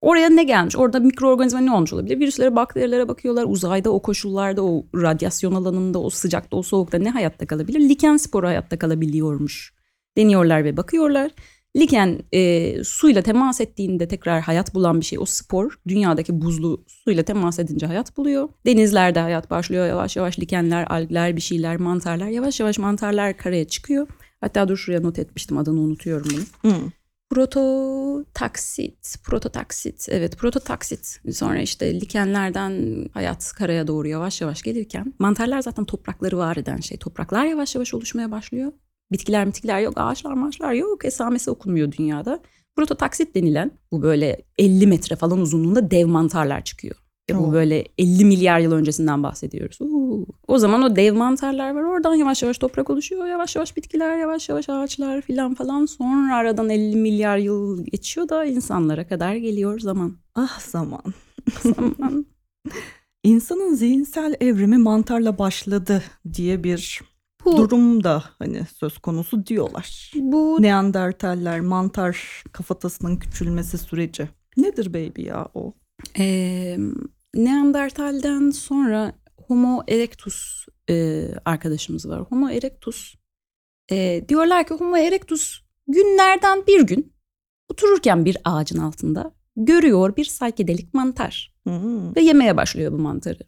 oraya 0.00 0.28
ne 0.28 0.44
gelmiş? 0.44 0.76
Orada 0.76 1.00
mikroorganizma 1.00 1.60
ne 1.60 1.72
olmuş 1.72 1.92
olabilir? 1.92 2.20
Virüslere, 2.20 2.56
bakterilere 2.56 3.08
bakıyorlar. 3.08 3.44
Uzayda 3.48 3.90
o 3.90 4.02
koşullarda, 4.02 4.64
o 4.64 4.86
radyasyon 4.94 5.54
alanında, 5.54 5.98
o 5.98 6.10
sıcakta, 6.10 6.56
o 6.56 6.62
soğukta 6.62 6.98
ne 6.98 7.10
hayatta 7.10 7.46
kalabilir? 7.46 7.80
Liken 7.80 8.16
sporu 8.16 8.46
hayatta 8.46 8.78
kalabiliyormuş. 8.78 9.74
Deniyorlar 10.16 10.64
ve 10.64 10.76
bakıyorlar. 10.76 11.30
Liken 11.76 12.20
e, 12.32 12.84
suyla 12.84 13.22
temas 13.22 13.60
ettiğinde 13.60 14.08
tekrar 14.08 14.40
hayat 14.40 14.74
bulan 14.74 15.00
bir 15.00 15.04
şey. 15.04 15.18
O 15.18 15.24
spor 15.24 15.78
dünyadaki 15.88 16.40
buzlu 16.40 16.84
suyla 16.86 17.22
temas 17.22 17.58
edince 17.58 17.86
hayat 17.86 18.16
buluyor. 18.16 18.48
Denizlerde 18.66 19.20
hayat 19.20 19.50
başlıyor 19.50 19.86
yavaş 19.86 20.16
yavaş 20.16 20.38
likenler, 20.38 20.86
algler, 20.90 21.36
bir 21.36 21.40
şeyler, 21.40 21.76
mantarlar. 21.76 22.26
Yavaş 22.26 22.60
yavaş 22.60 22.78
mantarlar 22.78 23.36
karaya 23.36 23.64
çıkıyor. 23.64 24.06
Hatta 24.44 24.68
dur 24.68 24.76
şuraya 24.76 25.00
not 25.00 25.18
etmiştim 25.18 25.58
adını 25.58 25.80
unutuyorum 25.80 26.28
bunu. 26.30 26.72
Hı. 26.72 26.76
Prototaksit, 27.30 29.16
prototaksit, 29.24 30.06
evet 30.10 30.38
prototaksit. 30.38 31.20
Sonra 31.32 31.60
işte 31.60 32.00
likenlerden 32.00 33.06
hayat 33.14 33.52
karaya 33.52 33.86
doğru 33.86 34.08
yavaş 34.08 34.40
yavaş 34.40 34.62
gelirken 34.62 35.14
mantarlar 35.18 35.60
zaten 35.60 35.84
toprakları 35.84 36.38
var 36.38 36.56
eden 36.56 36.76
şey. 36.76 36.98
Topraklar 36.98 37.46
yavaş 37.46 37.74
yavaş 37.74 37.94
oluşmaya 37.94 38.30
başlıyor. 38.30 38.72
Bitkiler 39.12 39.46
bitkiler 39.46 39.80
yok, 39.80 39.94
ağaçlar 39.96 40.32
maaşlar 40.32 40.72
yok. 40.72 41.04
Esamesi 41.04 41.50
okunmuyor 41.50 41.92
dünyada. 41.92 42.40
Prototaksit 42.76 43.34
denilen 43.34 43.70
bu 43.92 44.02
böyle 44.02 44.42
50 44.58 44.86
metre 44.86 45.16
falan 45.16 45.38
uzunluğunda 45.38 45.90
dev 45.90 46.06
mantarlar 46.06 46.64
çıkıyor. 46.64 46.96
Ya 47.30 47.38
bu 47.38 47.52
böyle 47.52 47.84
50 47.98 48.24
milyar 48.24 48.58
yıl 48.58 48.72
öncesinden 48.72 49.22
bahsediyoruz. 49.22 49.78
Uuu. 49.80 50.26
O 50.48 50.58
zaman 50.58 50.82
o 50.82 50.96
dev 50.96 51.14
mantarlar 51.14 51.74
var. 51.74 51.82
Oradan 51.82 52.14
yavaş 52.14 52.42
yavaş 52.42 52.58
toprak 52.58 52.90
oluşuyor. 52.90 53.26
Yavaş 53.26 53.56
yavaş 53.56 53.76
bitkiler, 53.76 54.18
yavaş 54.18 54.48
yavaş 54.48 54.68
ağaçlar 54.68 55.20
filan 55.20 55.54
falan. 55.54 55.86
Sonra 55.86 56.36
aradan 56.36 56.70
50 56.70 56.96
milyar 56.96 57.38
yıl 57.38 57.86
geçiyor 57.86 58.28
da 58.28 58.44
insanlara 58.44 59.08
kadar 59.08 59.34
geliyor 59.34 59.78
zaman. 59.78 60.16
Ah 60.34 60.60
zaman. 60.60 61.02
zaman. 61.62 62.26
İnsanın 63.24 63.74
zihinsel 63.74 64.34
evrimi 64.40 64.78
mantarla 64.78 65.38
başladı 65.38 66.02
diye 66.32 66.64
bir 66.64 67.00
Bu, 67.44 67.56
durum 67.56 68.04
da 68.04 68.24
hani 68.38 68.62
söz 68.74 68.98
konusu 68.98 69.46
diyorlar. 69.46 70.12
bu 70.14 70.62
Neandertaller 70.62 71.60
mantar 71.60 72.44
kafatasının 72.52 73.16
küçülmesi 73.16 73.78
süreci. 73.78 74.28
Nedir 74.56 74.94
baby 74.94 75.22
ya 75.22 75.48
o? 75.54 75.72
Ee, 76.18 76.78
Neandertal'den 77.34 78.50
sonra 78.50 79.12
Homo 79.48 79.82
erectus 79.88 80.66
e, 80.90 81.28
arkadaşımız 81.44 82.08
var. 82.08 82.20
Homo 82.20 82.50
erectus 82.50 83.14
e, 83.90 84.24
diyorlar 84.28 84.66
ki 84.66 84.74
Homo 84.74 84.96
erectus 84.96 85.60
günlerden 85.88 86.66
bir 86.66 86.80
gün 86.80 87.12
otururken 87.68 88.24
bir 88.24 88.36
ağacın 88.44 88.78
altında 88.78 89.34
görüyor 89.56 90.16
bir 90.16 90.24
saykedelik 90.24 90.94
mantar 90.94 91.54
Hmm. 91.64 92.16
ve 92.16 92.20
yemeye 92.20 92.56
başlıyor 92.56 92.92
bu 92.92 92.98
mantarı. 92.98 93.38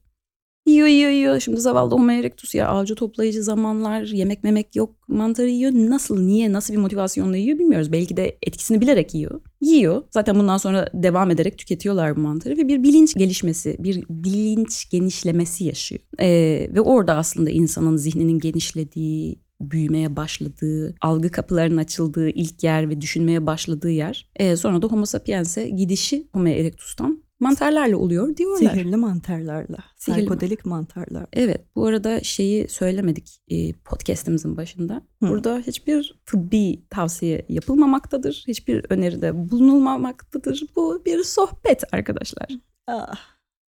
Yiyor 0.66 0.86
yiyor 0.86 1.10
yiyor. 1.10 1.40
Şimdi 1.40 1.60
zavallı 1.60 1.94
Homo 1.94 2.10
erectus 2.10 2.54
ya 2.54 2.68
avcı 2.68 2.94
toplayıcı 2.94 3.42
zamanlar 3.42 4.02
yemek 4.02 4.44
memek 4.44 4.76
yok. 4.76 5.08
Mantarı 5.08 5.48
yiyor. 5.48 5.72
Nasıl 5.72 6.20
niye 6.20 6.52
nasıl 6.52 6.74
bir 6.74 6.78
motivasyonla 6.78 7.36
yiyor 7.36 7.58
bilmiyoruz. 7.58 7.92
Belki 7.92 8.16
de 8.16 8.38
etkisini 8.42 8.80
bilerek 8.80 9.14
yiyor. 9.14 9.40
Yiyor. 9.60 10.02
Zaten 10.10 10.38
bundan 10.38 10.56
sonra 10.56 10.90
devam 10.94 11.30
ederek 11.30 11.58
tüketiyorlar 11.58 12.16
bu 12.16 12.20
mantarı 12.20 12.56
ve 12.56 12.68
bir 12.68 12.82
bilinç 12.82 13.14
gelişmesi, 13.14 13.76
bir 13.78 14.04
bilinç 14.10 14.90
genişlemesi 14.90 15.64
yaşıyor. 15.64 16.00
Ee, 16.20 16.68
ve 16.74 16.80
orada 16.80 17.16
aslında 17.16 17.50
insanın 17.50 17.96
zihninin 17.96 18.38
genişlediği, 18.38 19.38
büyümeye 19.60 20.16
başladığı, 20.16 20.94
algı 21.00 21.30
kapılarının 21.30 21.76
açıldığı 21.76 22.28
ilk 22.28 22.64
yer 22.64 22.90
ve 22.90 23.00
düşünmeye 23.00 23.46
başladığı 23.46 23.90
yer. 23.90 24.30
Ee, 24.36 24.56
sonra 24.56 24.82
da 24.82 24.86
Homo 24.86 25.06
sapiens'e 25.06 25.68
gidişi 25.68 26.28
Homo 26.32 26.48
erectus'tan 26.48 27.25
mantarlarla 27.40 27.96
oluyor 27.96 28.36
diyorlar. 28.36 28.72
Sihirli 28.72 28.96
mantarlarla, 28.96 29.78
Sihirli 29.96 30.20
psikodelik 30.20 30.64
mantarlar. 30.64 31.26
Evet 31.32 31.66
bu 31.76 31.86
arada 31.86 32.20
şeyi 32.22 32.68
söylemedik 32.68 33.42
e, 33.48 33.72
podcastimizin 33.72 34.56
başında. 34.56 35.02
Hı. 35.22 35.28
Burada 35.28 35.62
hiçbir 35.66 36.20
tıbbi 36.26 36.82
tavsiye 36.90 37.46
yapılmamaktadır. 37.48 38.44
Hiçbir 38.48 38.86
öneride 38.90 39.50
bulunulmamaktadır. 39.50 40.62
Bu 40.76 41.02
bir 41.06 41.24
sohbet 41.24 41.94
arkadaşlar. 41.94 42.48
Ah, 42.86 43.18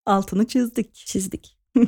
altını 0.06 0.46
çizdik. 0.46 0.94
Çizdik. 0.94 1.58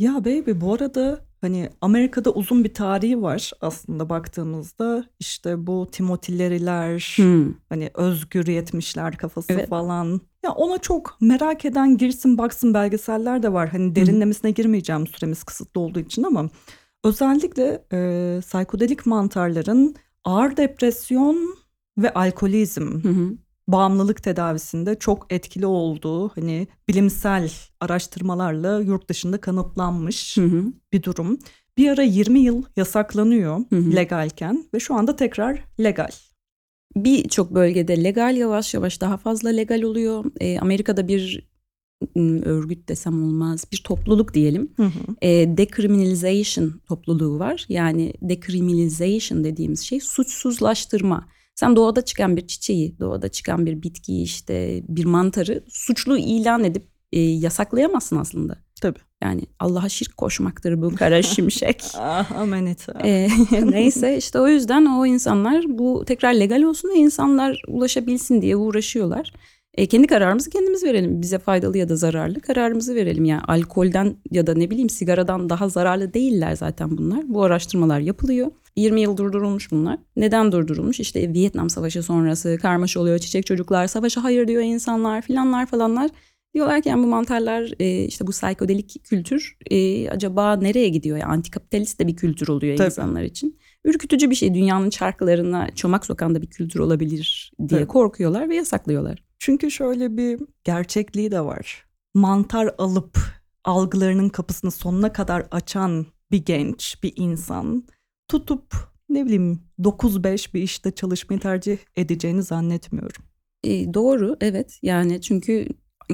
Ya 0.00 0.24
baby 0.24 0.50
bu 0.54 0.74
arada 0.74 1.29
hani 1.40 1.70
Amerika'da 1.80 2.30
uzun 2.32 2.64
bir 2.64 2.74
tarihi 2.74 3.22
var 3.22 3.50
aslında 3.60 4.08
baktığımızda. 4.08 5.04
İşte 5.20 5.66
bu 5.66 5.88
Timotileriler, 5.92 7.14
Hmm. 7.16 7.54
hani 7.68 7.90
özgür 7.94 8.46
yetmişler 8.46 9.16
kafası 9.16 9.52
Evet. 9.52 9.68
falan. 9.68 10.20
Ya 10.44 10.50
ona 10.52 10.78
çok 10.78 11.16
merak 11.20 11.64
eden 11.64 11.96
girsin 11.96 12.38
baksın 12.38 12.74
belgeseller 12.74 13.42
de 13.42 13.52
var. 13.52 13.68
Hani 13.68 13.94
derinlemesine 13.96 14.50
girmeyeceğim 14.50 15.06
süremiz 15.06 15.44
kısıtlı 15.44 15.80
olduğu 15.80 16.00
için 16.00 16.22
ama 16.22 16.48
özellikle 17.04 17.84
e, 17.92 18.40
psikodelik 18.40 19.06
mantarların 19.06 19.94
ağır 20.24 20.56
depresyon 20.56 21.54
ve 21.98 22.14
alkolizm 22.14 23.00
Hı 23.02 23.08
hı. 23.08 23.30
Bağımlılık 23.68 24.22
tedavisinde 24.22 24.98
çok 24.98 25.32
etkili 25.32 25.66
olduğu 25.66 26.28
hani 26.28 26.66
bilimsel 26.88 27.50
araştırmalarla 27.80 28.80
yurt 28.80 29.08
dışında 29.08 29.40
kanıtlanmış 29.40 30.36
Hı 30.36 30.44
hı. 30.44 30.64
bir 30.92 31.02
durum. 31.02 31.38
Bir 31.76 31.90
ara 31.90 32.02
20 32.02 32.40
yıl 32.40 32.62
yasaklanıyor 32.76 33.58
Hı 33.70 33.76
hı. 33.76 33.96
legalken 33.96 34.64
ve 34.74 34.80
şu 34.80 34.94
anda 34.94 35.16
tekrar 35.16 35.64
legal. 35.80 36.10
Birçok 36.96 37.54
bölgede 37.54 38.04
legal 38.04 38.36
yavaş 38.36 38.74
yavaş 38.74 39.00
daha 39.00 39.16
fazla 39.16 39.48
legal 39.48 39.82
oluyor. 39.82 40.24
E, 40.40 40.58
Amerika'da 40.60 41.08
bir 41.08 41.50
örgüt 42.44 42.88
desem 42.88 43.24
olmaz 43.24 43.64
bir 43.72 43.82
topluluk 43.84 44.34
diyelim. 44.34 44.72
Hı 44.76 44.82
hı. 44.82 45.16
e, 45.22 45.56
decriminalization 45.56 46.80
topluluğu 46.88 47.38
var. 47.38 47.66
Yani 47.68 48.12
decriminalization 48.22 49.44
dediğimiz 49.44 49.80
şey 49.80 50.00
suçsuzlaştırma. 50.00 51.28
Sen 51.60 51.76
doğada 51.76 52.02
çıkan 52.02 52.36
bir 52.36 52.46
çiçeği, 52.46 52.98
doğada 53.00 53.28
çıkan 53.28 53.66
bir 53.66 53.82
bitkiyi 53.82 54.22
işte 54.22 54.82
bir 54.88 55.04
mantarı 55.04 55.64
suçlu 55.68 56.18
ilan 56.18 56.64
edip 56.64 56.84
e, 57.12 57.20
yasaklayamazsın 57.20 58.16
aslında. 58.16 58.56
Tabii. 58.80 58.98
Yani 59.22 59.42
Allah'a 59.58 59.88
şirk 59.88 60.16
koşmaktır 60.16 60.82
bu 60.82 60.94
kara 60.94 61.22
şimşek. 61.22 61.84
Ah 61.98 62.32
amenita. 62.32 62.92
E, 63.04 63.28
neyse 63.70 64.16
işte 64.16 64.40
o 64.40 64.48
yüzden 64.48 64.86
o 64.86 65.06
insanlar 65.06 65.64
bu 65.68 66.04
tekrar 66.06 66.34
legal 66.34 66.62
olsun 66.62 66.88
ve 66.88 66.94
insanlar 66.94 67.62
ulaşabilsin 67.68 68.42
diye 68.42 68.56
uğraşıyorlar. 68.56 69.32
E, 69.74 69.86
kendi 69.86 70.06
kararımızı 70.06 70.50
kendimiz 70.50 70.84
verelim. 70.84 71.22
Bize 71.22 71.38
faydalı 71.38 71.78
ya 71.78 71.88
da 71.88 71.96
zararlı 71.96 72.40
kararımızı 72.40 72.94
verelim. 72.94 73.24
Yani 73.24 73.42
alkolden 73.48 74.16
ya 74.30 74.46
da 74.46 74.54
ne 74.54 74.70
bileyim 74.70 74.90
sigaradan 74.90 75.50
daha 75.50 75.68
zararlı 75.68 76.14
değiller 76.14 76.56
zaten 76.56 76.98
bunlar. 76.98 77.24
Bu 77.28 77.42
araştırmalar 77.42 78.00
yapılıyor. 78.00 78.50
20 78.76 79.00
yıl 79.00 79.16
durdurulmuş 79.16 79.70
bunlar. 79.70 79.98
Neden 80.16 80.52
durdurulmuş? 80.52 81.00
İşte 81.00 81.34
Vietnam 81.34 81.70
Savaşı 81.70 82.02
sonrası 82.02 82.58
karmaşa 82.62 83.00
oluyor. 83.00 83.18
Çiçek 83.18 83.46
çocuklar 83.46 83.86
savaşa 83.86 84.24
hayır 84.24 84.48
diyor 84.48 84.62
insanlar 84.62 85.22
filanlar 85.22 85.66
falanlar. 85.66 86.10
Diyorlar 86.54 86.82
ki 86.82 86.88
yani 86.88 87.02
bu 87.02 87.06
mantarlar 87.06 87.72
e, 87.80 88.04
işte 88.04 88.26
bu 88.26 88.30
psikodelik 88.30 89.04
kültür 89.04 89.56
e, 89.70 90.08
acaba 90.10 90.56
nereye 90.56 90.88
gidiyor? 90.88 91.16
Yani 91.16 91.32
antikapitalist 91.32 92.00
de 92.00 92.06
bir 92.06 92.16
kültür 92.16 92.48
oluyor 92.48 92.76
Tabii. 92.76 92.86
insanlar 92.86 93.22
için. 93.22 93.58
Ürkütücü 93.84 94.30
bir 94.30 94.34
şey 94.34 94.54
dünyanın 94.54 94.90
çarklarına 94.90 95.68
çomak 95.74 96.06
sokan 96.06 96.34
da 96.34 96.42
bir 96.42 96.46
kültür 96.46 96.80
olabilir 96.80 97.52
diye 97.58 97.80
Tabii. 97.80 97.86
korkuyorlar 97.86 98.48
ve 98.48 98.56
yasaklıyorlar. 98.56 99.29
Çünkü 99.40 99.70
şöyle 99.70 100.16
bir 100.16 100.40
gerçekliği 100.64 101.30
de 101.30 101.40
var. 101.40 101.86
Mantar 102.14 102.74
alıp 102.78 103.18
algılarının 103.64 104.28
kapısını 104.28 104.70
sonuna 104.70 105.12
kadar 105.12 105.46
açan 105.50 106.06
bir 106.30 106.44
genç, 106.44 107.02
bir 107.02 107.12
insan 107.16 107.84
tutup 108.28 108.74
ne 109.08 109.26
bileyim 109.26 109.60
9-5 109.78 110.54
bir 110.54 110.62
işte 110.62 110.90
çalışmayı 110.90 111.40
tercih 111.40 111.78
edeceğini 111.96 112.42
zannetmiyorum. 112.42 113.24
E, 113.64 113.94
doğru 113.94 114.36
evet 114.40 114.78
yani 114.82 115.20
çünkü 115.20 115.66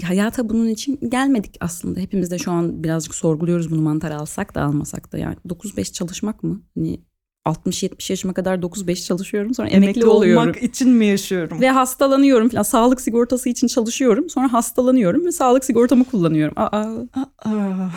hayata 0.02 0.48
bunun 0.48 0.68
için 0.68 1.00
gelmedik 1.10 1.56
aslında. 1.60 2.00
Hepimiz 2.00 2.30
de 2.30 2.38
şu 2.38 2.50
an 2.52 2.84
birazcık 2.84 3.14
sorguluyoruz 3.14 3.70
bunu 3.70 3.82
mantar 3.82 4.10
alsak 4.10 4.54
da 4.54 4.62
almasak 4.62 5.12
da 5.12 5.18
yani 5.18 5.36
9-5 5.48 5.92
çalışmak 5.92 6.42
mı? 6.42 6.62
Hani 6.74 7.00
60-70 7.46 8.12
yaşıma 8.12 8.34
kadar 8.34 8.58
9-5 8.58 9.06
çalışıyorum 9.06 9.54
sonra 9.54 9.68
emekli, 9.68 9.84
Emekli 9.84 10.06
oluyorum. 10.06 10.42
olmak 10.42 10.62
için 10.62 10.88
mi 10.90 11.06
yaşıyorum? 11.06 11.60
Ve 11.60 11.70
hastalanıyorum 11.70 12.48
falan. 12.48 12.62
Sağlık 12.62 13.00
sigortası 13.00 13.48
için 13.48 13.66
çalışıyorum. 13.66 14.30
Sonra 14.30 14.52
hastalanıyorum 14.52 15.26
ve 15.26 15.32
sağlık 15.32 15.64
sigortamı 15.64 16.04
kullanıyorum. 16.04 16.54
Aa, 16.56 16.66
Aa, 17.44 17.88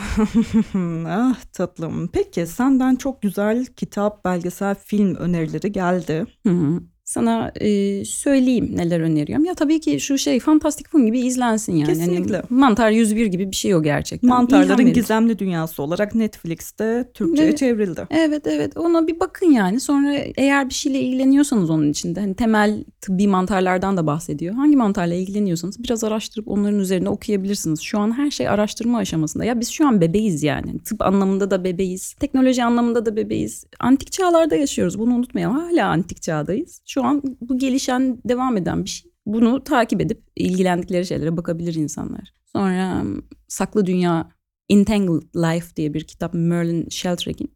ah 1.08 1.34
tatlım. 1.52 2.08
Peki 2.12 2.46
senden 2.46 2.96
çok 2.96 3.22
güzel 3.22 3.66
kitap, 3.66 4.24
belgesel, 4.24 4.74
film 4.84 5.14
önerileri 5.14 5.72
geldi. 5.72 6.26
Hı 6.46 6.52
hı. 6.52 6.80
Sana 7.10 7.52
e, 7.60 8.04
söyleyeyim 8.04 8.70
neler 8.76 9.00
öneriyorum. 9.00 9.44
Ya 9.44 9.54
tabii 9.54 9.80
ki 9.80 10.00
şu 10.00 10.18
şey 10.18 10.40
Fantastic 10.40 10.84
Four 10.90 11.00
gibi 11.00 11.20
izlensin 11.20 11.72
yani. 11.72 11.84
Hani 11.84 11.98
Kesinlikle. 11.98 12.42
Mantar 12.50 12.90
101 12.90 13.26
gibi 13.26 13.50
bir 13.50 13.56
şey 13.56 13.74
o 13.74 13.82
gerçekten. 13.82 14.30
Mantarların. 14.30 14.92
Gizemli 14.92 15.38
Dünyası 15.38 15.82
olarak 15.82 16.14
Netflix'te 16.14 17.08
Türkçe'ye 17.14 17.48
Evet. 17.48 17.58
çevrildi. 17.58 18.06
Evet 18.10 18.46
evet 18.46 18.76
ona 18.76 19.06
bir 19.06 19.20
bakın 19.20 19.46
yani. 19.46 19.80
Sonra 19.80 20.14
eğer 20.36 20.68
bir 20.68 20.74
şeyle 20.74 21.00
ilgileniyorsanız 21.00 21.70
onun 21.70 21.90
içinde 21.90 22.20
hani 22.20 22.34
temel 22.34 22.84
tıbbi 23.00 23.28
mantarlardan 23.28 23.96
da 23.96 24.06
bahsediyor. 24.06 24.54
Hangi 24.54 24.76
mantarla 24.76 25.14
ilgileniyorsanız 25.14 25.82
biraz 25.84 26.04
araştırıp 26.04 26.48
onların 26.48 26.78
üzerine 26.78 27.08
okuyabilirsiniz. 27.08 27.80
Şu 27.80 27.98
an 27.98 28.18
her 28.18 28.30
şey 28.30 28.48
araştırma 28.48 28.98
aşamasında. 28.98 29.44
Ya 29.44 29.60
biz 29.60 29.68
şu 29.68 29.86
an 29.86 30.00
bebeğiz 30.00 30.42
yani. 30.42 30.78
Tıp 30.78 31.02
anlamında 31.02 31.50
da 31.50 31.64
bebeğiz. 31.64 32.14
Teknoloji 32.14 32.64
anlamında 32.64 33.06
da 33.06 33.16
bebeğiz. 33.16 33.64
Antik 33.80 34.12
çağlarda 34.12 34.56
yaşıyoruz. 34.56 34.98
Bunu 34.98 35.14
unutmayalım. 35.14 35.58
Hala 35.58 35.88
antik 35.88 36.22
çağdayız. 36.22 36.80
Şu 36.86 36.99
an 37.04 37.22
bu 37.40 37.58
gelişen 37.58 38.18
devam 38.24 38.56
eden 38.56 38.84
bir 38.84 38.90
şey. 38.90 39.10
Bunu 39.26 39.64
takip 39.64 40.00
edip 40.00 40.22
ilgilendikleri 40.36 41.06
şeylere 41.06 41.36
bakabilir 41.36 41.74
insanlar. 41.74 42.34
Sonra 42.52 43.04
Saklı 43.48 43.86
Dünya 43.86 44.30
Entangled 44.68 45.22
Life 45.36 45.76
diye 45.76 45.94
bir 45.94 46.04
kitap 46.04 46.34
Merlin 46.34 46.88
Sheldrake'in. 46.88 47.50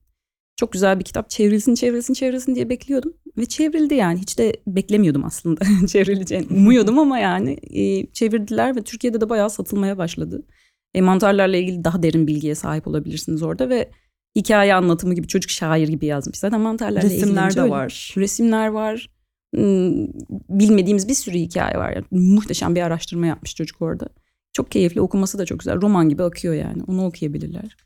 Çok 0.56 0.72
güzel 0.72 0.98
bir 0.98 1.04
kitap. 1.04 1.30
Çevrilsin, 1.30 1.74
çevrilsin, 1.74 2.14
çevrilsin 2.14 2.54
diye 2.54 2.68
bekliyordum. 2.68 3.12
Ve 3.38 3.46
çevrildi 3.46 3.94
yani. 3.94 4.18
Hiç 4.18 4.38
de 4.38 4.52
beklemiyordum 4.66 5.24
aslında 5.24 5.60
çevrileceğini. 5.86 6.46
Umuyordum 6.50 6.98
ama 6.98 7.18
yani 7.18 7.58
e, 7.70 8.06
çevirdiler 8.06 8.76
ve 8.76 8.82
Türkiye'de 8.82 9.20
de 9.20 9.28
bayağı 9.28 9.50
satılmaya 9.50 9.98
başladı. 9.98 10.42
E, 10.94 11.00
mantarlarla 11.00 11.56
ilgili 11.56 11.84
daha 11.84 12.02
derin 12.02 12.26
bilgiye 12.26 12.54
sahip 12.54 12.86
olabilirsiniz 12.88 13.42
orada 13.42 13.68
ve 13.68 13.90
hikaye 14.36 14.74
anlatımı 14.74 15.14
gibi 15.14 15.28
çocuk 15.28 15.50
şair 15.50 15.88
gibi 15.88 16.06
yazmış. 16.06 16.38
Zaten 16.38 16.60
mantarlarla 16.60 17.08
ilgili 17.08 17.22
Resimler 17.22 17.56
de 17.56 17.60
öyle. 17.60 17.70
var. 17.70 18.14
Resimler 18.16 18.68
var. 18.68 19.10
Hmm, 19.54 20.06
Bilmediğimiz 20.48 21.08
bir 21.08 21.14
sürü 21.14 21.38
hikaye 21.38 21.78
var. 21.78 21.92
Yani 21.92 22.04
muhteşem 22.10 22.74
bir 22.74 22.82
araştırma 22.82 23.26
yapmış 23.26 23.54
çocuk 23.54 23.82
orada. 23.82 24.08
Çok 24.52 24.70
keyifli 24.70 25.00
okuması 25.00 25.38
da 25.38 25.46
çok 25.46 25.58
güzel. 25.58 25.82
Roman 25.82 26.08
gibi 26.08 26.22
akıyor 26.22 26.54
yani. 26.54 26.82
Onu 26.86 27.06
okuyabilirler. 27.06 27.76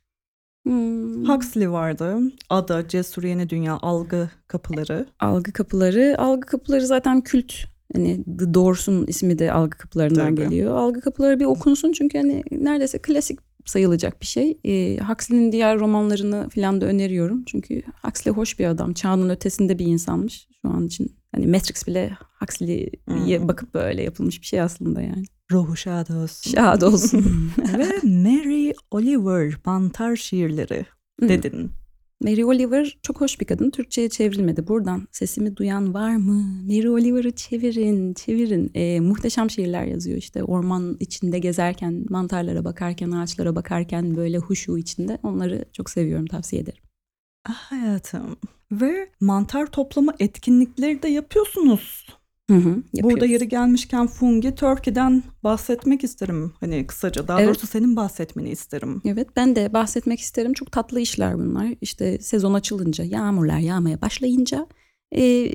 Hmm. 0.67 1.25
Huxley 1.29 1.71
vardı. 1.71 2.19
Ada, 2.51 2.89
Cesur 2.89 3.23
Yeni 3.23 3.49
Dünya, 3.49 3.79
Algı 3.83 4.31
Kapıları. 4.47 5.07
Algı 5.21 5.53
kapıları. 5.53 6.15
Algı 6.19 6.47
kapıları 6.47 6.87
zaten 6.87 7.21
kült. 7.21 7.53
Hani 7.93 8.25
The 8.39 8.55
Doors'un 8.55 9.07
ismi 9.07 9.39
de 9.39 9.53
algı 9.53 9.79
kapılarından 9.79 10.35
Tabii. 10.35 10.45
geliyor. 10.49 10.77
Algı 10.77 11.01
kapıları 11.01 11.41
bir 11.41 11.45
okunsun 11.45 11.93
çünkü 11.93 12.19
hani 12.19 12.43
neredeyse 12.51 12.99
klasik 12.99 13.48
sayılacak 13.69 14.21
bir 14.21 14.27
şey. 14.27 14.59
Ee, 14.65 14.99
Huxley'nin 15.09 15.53
diğer 15.53 15.79
romanlarını 15.79 16.49
falan 16.55 16.81
da 16.81 16.87
öneriyorum. 16.87 17.45
Çünkü 17.47 17.83
Huxley 18.03 18.35
hoş 18.35 18.59
bir 18.59 18.67
adam. 18.67 18.93
Çağının 18.95 19.29
ötesinde 19.31 19.79
bir 19.79 19.87
insanmış 19.87 20.49
şu 20.63 20.69
an 20.69 20.87
için. 20.87 21.17
Hani 21.35 21.47
Matrix 21.47 21.87
bile 21.87 22.17
Huxley'ye 22.41 23.39
Hmm. 23.39 23.49
bakıp 23.49 23.75
böyle 23.75 24.03
yapılmış 24.03 24.41
bir 24.41 24.47
şey 24.47 24.61
aslında 24.61 25.03
yani. 25.03 25.25
Ruhu 25.53 25.77
şad 25.77 26.09
olsun. 26.09 26.51
Şad 26.51 26.83
olsun. 26.83 27.51
Ve 27.79 28.09
Mary 28.09 28.73
Oliver, 28.91 29.55
Mantar 29.65 30.17
Şiirleri 30.17 30.87
Hı. 31.21 31.29
dedin. 31.29 31.71
Mary 32.21 32.45
Oliver 32.45 32.99
çok 33.03 33.21
hoş 33.21 33.41
bir 33.41 33.47
kadın. 33.47 33.71
Türkçe'ye 33.71 34.09
çevrilmedi. 34.09 34.69
Buradan 34.69 35.09
sesimi 35.13 35.57
duyan 35.57 35.95
var 35.95 36.17
mı? 36.17 36.45
Mary 36.67 36.89
Oliver'ı 36.89 37.31
çevirin, 37.31 38.15
çevirin. 38.15 38.71
Ee, 38.75 39.01
muhteşem 39.01 39.51
şiirler 39.51 39.85
yazıyor 39.85 40.17
işte. 40.17 40.45
Orman 40.45 40.97
içinde 41.01 41.39
gezerken, 41.39 42.07
mantarlara 42.09 42.65
bakarken, 42.65 43.11
ağaçlara 43.11 43.57
bakarken 43.57 44.17
böyle 44.17 44.39
huşu 44.39 44.79
içinde. 44.79 45.19
Onları 45.23 45.65
çok 45.73 45.91
seviyorum, 45.91 46.27
tavsiye 46.27 46.63
ederim. 46.63 46.83
Ah 47.49 47.73
hayatım. 47.73 48.37
Ve 48.73 49.11
mantar 49.21 49.67
toplama 49.67 50.15
etkinlikleri 50.19 51.03
de 51.03 51.09
yapıyorsunuz. 51.09 52.07
Hı 52.51 52.57
hı, 52.57 52.83
Burada 53.03 53.27
yeri 53.27 53.49
gelmişken 53.49 54.07
Fungi 54.07 54.55
Turkey'den 54.55 55.23
bahsetmek 55.45 56.05
isterim. 56.05 56.53
Hani 56.61 56.87
kısaca 56.87 57.29
daha 57.29 57.39
Evet. 57.41 57.49
doğrusu 57.49 57.67
senin 57.67 57.97
bahsetmeni 57.97 58.51
isterim. 58.51 59.03
Evet 59.05 59.29
ben 59.37 59.57
de 59.57 59.73
bahsetmek 59.73 60.21
isterim. 60.21 60.53
Çok 60.53 60.73
tatlı 60.73 61.01
işler 61.01 61.39
bunlar. 61.39 61.67
İşte 61.81 62.19
sezon 62.19 62.55
açılınca, 62.55 63.05
yağmurlar 63.05 63.59
yağmaya 63.59 64.01
başlayınca 64.01 64.67
e, 65.17 65.51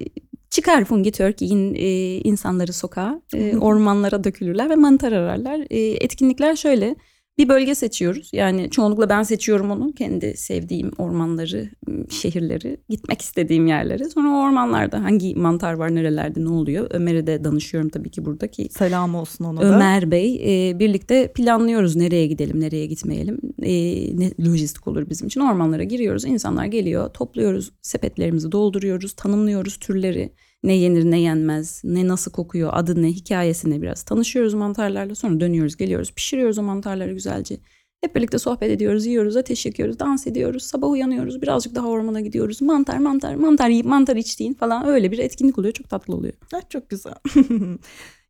çıkar 0.50 0.86
Fungi 0.86 1.12
Turkey'in 1.12 1.74
e, 1.76 2.18
insanları 2.18 2.74
sokağa, 2.74 3.22
e, 3.34 3.58
ormanlara 3.58 4.24
dökülürler 4.24 4.70
ve 4.70 4.76
mantar 4.76 5.12
ararlar. 5.12 5.60
E, 5.70 5.80
etkinlikler 5.80 6.56
şöyle. 6.56 6.96
Bir 7.38 7.50
bölge 7.50 7.76
seçiyoruz. 7.76 8.30
Yani 8.34 8.70
çoğunlukla 8.70 9.10
ben 9.10 9.24
seçiyorum 9.24 9.72
onu. 9.72 9.94
Kendi 9.94 10.38
sevdiğim 10.38 10.92
ormanları, 10.98 11.70
m, 11.88 12.10
şehirleri, 12.10 12.78
gitmek 12.90 13.22
istediğim 13.22 13.68
yerleri. 13.68 14.10
Sonra 14.10 14.30
o 14.30 14.44
ormanlarda 14.44 15.04
hangi 15.04 15.36
mantar 15.36 15.74
var, 15.74 15.96
nerelerde, 15.96 16.44
ne 16.44 16.50
oluyor? 16.50 16.88
Ömer'e 16.90 17.28
de 17.28 17.44
danışıyorum 17.44 17.90
tabii 17.90 18.12
ki 18.12 18.26
buradaki 18.26 18.70
Selam 18.70 19.16
olsun 19.16 19.46
ona 19.46 19.62
da. 19.62 19.66
Ömer 19.66 20.12
Bey 20.12 20.42
e, 20.70 20.80
birlikte 20.80 21.32
planlıyoruz 21.34 21.96
nereye 21.96 22.28
gidelim 22.28 22.60
nereye 22.60 22.86
gitmeyelim 22.86 23.40
E, 23.62 23.74
ne 24.20 24.32
lojistik 24.46 24.88
olur 24.88 25.10
bizim 25.10 25.28
için 25.28 25.42
ormanlara 25.42 25.84
giriyoruz 25.84 26.26
insanlar 26.26 26.66
geliyor 26.66 27.10
topluyoruz 27.10 27.72
sepetlerimizi 27.82 28.52
dolduruyoruz 28.52 29.14
tanımlıyoruz 29.14 29.78
türleri 29.78 30.34
ne 30.64 30.74
yenir 30.74 31.12
ne 31.12 31.20
yenmez 31.20 31.82
ne 31.84 32.08
nasıl 32.08 32.32
kokuyor 32.32 32.70
adı 32.74 33.02
ne 33.02 33.08
hikayesine 33.08 33.82
biraz 33.82 34.04
tanışıyoruz 34.04 34.54
mantarlarla 34.54 35.16
sonra 35.16 35.40
dönüyoruz 35.40 35.78
geliyoruz 35.78 36.12
pişiriyoruz 36.12 36.58
o 36.58 36.64
mantarları 36.64 37.14
güzelce 37.14 37.58
hep 38.02 38.16
birlikte 38.16 38.38
sohbet 38.38 38.72
ediyoruz 38.72 39.06
yiyoruz 39.06 39.36
ateş 39.38 39.66
yakıyoruz 39.66 40.00
dans 40.00 40.28
ediyoruz 40.28 40.64
sabah 40.64 40.90
uyanıyoruz 40.90 41.42
birazcık 41.42 41.76
daha 41.76 41.88
ormana 41.88 42.22
gidiyoruz 42.22 42.62
mantar 42.62 42.98
mantar 42.98 43.36
mantar 43.36 43.70
yiyip 43.70 43.86
mantar 43.86 44.16
içtiğin 44.16 44.54
falan 44.54 44.88
öyle 44.88 45.12
bir 45.12 45.18
etkinlik 45.18 45.58
oluyor 45.58 45.74
çok 45.74 45.90
tatlı 45.90 46.16
oluyor. 46.16 46.34
Ah, 46.54 46.70
çok 46.70 46.90
güzel. 46.90 47.14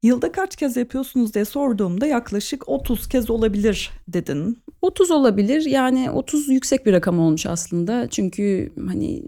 Yılda 0.03 0.31
kaç 0.31 0.55
kez 0.55 0.77
yapıyorsunuz 0.77 1.33
diye 1.33 1.45
sorduğumda 1.45 2.05
yaklaşık 2.07 2.69
30 2.69 3.07
kez 3.07 3.29
olabilir 3.29 3.91
dedin. 4.07 4.57
30 4.81 5.11
olabilir. 5.11 5.65
Yani 5.65 6.11
30 6.11 6.49
yüksek 6.49 6.85
bir 6.85 6.93
rakam 6.93 7.19
olmuş 7.19 7.45
aslında. 7.45 8.07
Çünkü 8.09 8.73
hani 8.87 9.23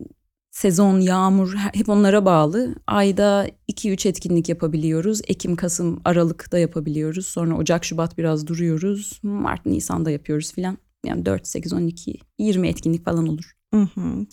sezon, 0.55 0.99
yağmur 0.99 1.55
hep 1.55 1.89
onlara 1.89 2.25
bağlı. 2.25 2.75
Ayda 2.87 3.47
2-3 3.67 4.09
etkinlik 4.09 4.49
yapabiliyoruz. 4.49 5.21
Ekim, 5.27 5.55
Kasım, 5.55 6.01
Aralık'ta 6.05 6.57
yapabiliyoruz. 6.57 7.27
Sonra 7.27 7.57
Ocak, 7.57 7.85
Şubat 7.85 8.17
biraz 8.17 8.47
duruyoruz. 8.47 9.19
Mart, 9.23 9.65
Nisan'da 9.65 10.11
yapıyoruz 10.11 10.53
filan. 10.53 10.77
Yani 11.05 11.25
4, 11.25 11.47
8, 11.47 11.73
12, 11.73 12.19
20 12.39 12.67
etkinlik 12.67 13.05
falan 13.05 13.27
olur. 13.27 13.54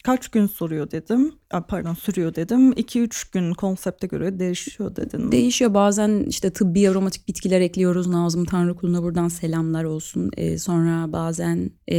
Kaç 0.04 0.28
gün 0.28 0.46
soruyor 0.46 0.90
dedim. 0.90 1.32
Pardon 1.68 1.94
sürüyor 1.94 2.34
dedim. 2.34 2.72
2-3 2.72 3.32
gün 3.32 3.54
konsepte 3.54 4.06
göre 4.06 4.38
değişiyor 4.38 4.96
dedin. 4.96 5.32
Değişiyor 5.32 5.74
bazen 5.74 6.24
işte 6.28 6.50
tıbbi 6.50 6.90
aromatik 6.90 7.28
bitkiler 7.28 7.60
ekliyoruz. 7.60 8.06
Nazım 8.06 8.44
Tanrıkulu'na 8.44 9.02
buradan 9.02 9.28
selamlar 9.28 9.84
olsun. 9.84 10.30
Ee, 10.36 10.58
sonra 10.58 11.12
bazen 11.12 11.70
e, 11.88 11.98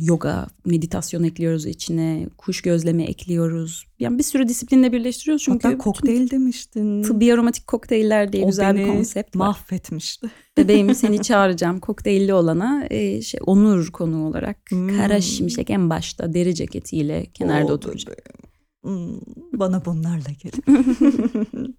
yoga, 0.00 0.46
meditasyon 0.64 1.22
ekliyoruz 1.22 1.66
içine. 1.66 2.28
Kuş 2.38 2.62
gözleme 2.62 3.04
ekliyoruz. 3.04 3.89
Yani 4.00 4.18
bir 4.18 4.22
sürü 4.22 4.48
disiplinle 4.48 4.92
birleştiriyoruz. 4.92 5.42
Çünkü 5.44 5.68
Hatta 5.68 5.78
kokteyl 5.78 6.30
demiştin. 6.30 7.02
tıbbi 7.02 7.34
aromatik 7.34 7.66
kokteyller 7.66 8.32
diye 8.32 8.44
O 8.44 8.46
güzel 8.46 8.76
bir 8.76 8.86
konsept 8.86 9.36
var. 9.36 9.46
mahvetmişti. 9.46 10.30
Bebeğim 10.56 10.94
seni 10.94 11.22
çağıracağım 11.22 11.80
kokteylli 11.80 12.34
olana 12.34 12.86
e, 12.90 13.22
şey 13.22 13.40
onur 13.46 13.90
konu 13.90 14.26
olarak. 14.26 14.70
Hmm. 14.70 14.96
Kara 14.96 15.20
şimşek 15.20 15.70
en 15.70 15.90
başta 15.90 16.34
deri 16.34 16.54
ceketiyle 16.54 17.26
kenarda 17.34 17.72
oturacak. 17.72 18.28
Hmm, 18.82 19.20
bana 19.52 19.84
bunlarla 19.84 20.30
gelin. 20.42 21.76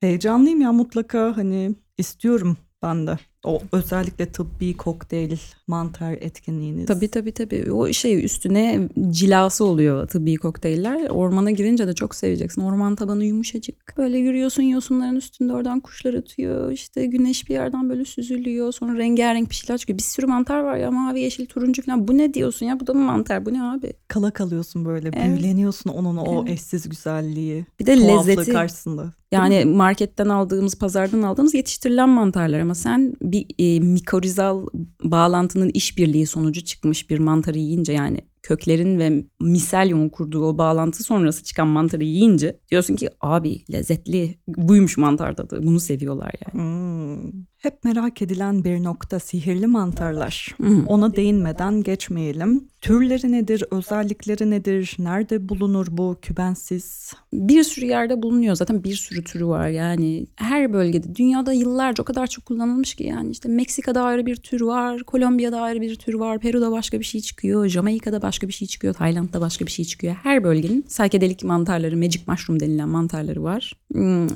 Heyecanlıyım 0.00 0.60
ya 0.60 0.72
mutlaka 0.72 1.36
hani 1.36 1.74
istiyorum 1.98 2.56
ben 2.82 3.06
de 3.06 3.18
O 3.44 3.62
özellikle 3.72 4.26
tıbbi 4.26 4.76
kokteyl 4.76 5.36
mantar 5.66 6.12
etkinliğiniz. 6.12 6.86
Tabii 6.86 7.08
tabii 7.08 7.32
tabii. 7.32 7.72
O 7.72 7.92
şey 7.92 8.24
üstüne 8.24 8.88
cilası 9.10 9.64
oluyor 9.64 10.08
tıbbi 10.08 10.36
kokteyller. 10.36 11.10
Ormana 11.10 11.50
girince 11.50 11.86
de 11.86 11.94
çok 11.94 12.14
seveceksin. 12.14 12.62
Orman 12.62 12.96
tabanı 12.96 13.24
yumuşacık. 13.24 13.94
Böyle 13.98 14.18
yürüyorsun 14.18 14.62
yosunların 14.62 15.16
üstünde 15.16 15.52
oradan 15.52 15.80
kuşlar 15.80 16.14
ötüyor. 16.14 16.72
İşte 16.72 17.06
güneş 17.06 17.48
bir 17.48 17.54
yerden 17.54 17.90
böyle 17.90 18.04
süzülüyor. 18.04 18.72
Sonra 18.72 18.98
rengarenk 18.98 19.50
bir 19.50 19.54
şeyler 19.54 19.78
çıkıyor. 19.78 19.98
Bir 19.98 20.02
sürü 20.02 20.26
mantar 20.26 20.60
var 20.60 20.76
ya 20.76 20.90
mavi, 20.90 21.20
yeşil, 21.20 21.46
turuncu 21.46 21.82
falan. 21.82 22.08
Bu 22.08 22.18
ne 22.18 22.34
diyorsun 22.34 22.66
ya? 22.66 22.80
Bu 22.80 22.86
da 22.86 22.94
mı 22.94 23.00
mantar? 23.00 23.46
Bu 23.46 23.52
ne 23.52 23.62
abi? 23.62 23.92
Kala 24.08 24.30
kalıyorsun 24.30 24.84
böyle. 24.84 25.10
Evet. 25.14 25.26
Büyüleniyorsun 25.26 25.90
onun 25.90 26.16
o 26.16 26.42
Evet. 26.42 26.52
eşsiz 26.52 26.88
güzelliği. 26.88 27.66
Bir 27.80 27.86
de 27.86 28.00
lezzeti. 28.00 28.52
karşısında. 28.52 29.12
Yani 29.32 29.64
marketten 29.64 30.28
aldığımız, 30.28 30.74
pazardan 30.74 31.22
aldığımız 31.22 31.54
yetiştirilen 31.54 32.08
mantarlar 32.08 32.60
ama 32.60 32.74
sen 32.74 33.14
bir 33.32 33.46
e, 33.58 33.80
mikorizal 33.80 34.66
bağlantının 35.04 35.70
işbirliği 35.74 36.26
sonucu 36.26 36.64
çıkmış 36.64 37.10
bir 37.10 37.18
mantarı 37.18 37.58
yiyince 37.58 37.92
yani 37.92 38.18
köklerin 38.42 38.98
ve 38.98 39.24
miselyumun 39.40 40.08
kurduğu 40.08 40.44
o 40.44 40.58
bağlantı 40.58 41.02
sonrası 41.02 41.44
çıkan 41.44 41.68
mantarı 41.68 42.04
yiyince 42.04 42.60
diyorsun 42.70 42.96
ki 42.96 43.10
abi 43.20 43.64
lezzetli 43.72 44.38
buymuş 44.48 44.96
mantar 44.96 45.36
tadı 45.36 45.62
bunu 45.62 45.80
seviyorlar 45.80 46.32
yani. 46.46 46.62
Hmm. 46.62 47.51
Hep 47.62 47.84
merak 47.84 48.22
edilen 48.22 48.64
bir 48.64 48.84
nokta 48.84 49.18
sihirli 49.18 49.66
mantarlar. 49.66 50.56
Hı. 50.62 50.84
Ona 50.86 51.16
değinmeden 51.16 51.82
geçmeyelim. 51.82 52.68
Türleri 52.80 53.32
nedir, 53.32 53.64
özellikleri 53.70 54.50
nedir, 54.50 54.96
nerede 54.98 55.48
bulunur 55.48 55.86
bu 55.90 56.16
kübensiz? 56.22 57.12
Bir 57.32 57.62
sürü 57.62 57.86
yerde 57.86 58.22
bulunuyor 58.22 58.54
zaten 58.54 58.84
bir 58.84 58.94
sürü 58.94 59.24
türü 59.24 59.46
var 59.46 59.68
yani 59.68 60.26
her 60.36 60.72
bölgede 60.72 61.14
dünyada 61.14 61.52
yıllarca 61.52 62.02
o 62.02 62.04
kadar 62.04 62.26
çok 62.26 62.46
kullanılmış 62.46 62.94
ki 62.94 63.04
yani 63.04 63.30
işte 63.30 63.48
Meksika'da 63.48 64.02
ayrı 64.02 64.26
bir 64.26 64.36
tür 64.36 64.60
var, 64.60 65.02
Kolombiya'da 65.02 65.60
ayrı 65.60 65.80
bir 65.80 65.96
tür 65.96 66.14
var, 66.14 66.38
Peru'da 66.38 66.72
başka 66.72 67.00
bir 67.00 67.04
şey 67.04 67.20
çıkıyor, 67.20 67.68
Jamaika'da 67.68 68.22
başka 68.22 68.48
bir 68.48 68.52
şey 68.52 68.68
çıkıyor, 68.68 68.94
Tayland'da 68.94 69.40
başka 69.40 69.66
bir 69.66 69.70
şey 69.70 69.84
çıkıyor. 69.84 70.14
Her 70.22 70.44
bölgenin 70.44 70.82
psychedelic 70.82 71.46
mantarları, 71.46 71.96
magic 71.96 72.20
mushroom 72.26 72.60
denilen 72.60 72.88
mantarları 72.88 73.42
var. 73.42 73.72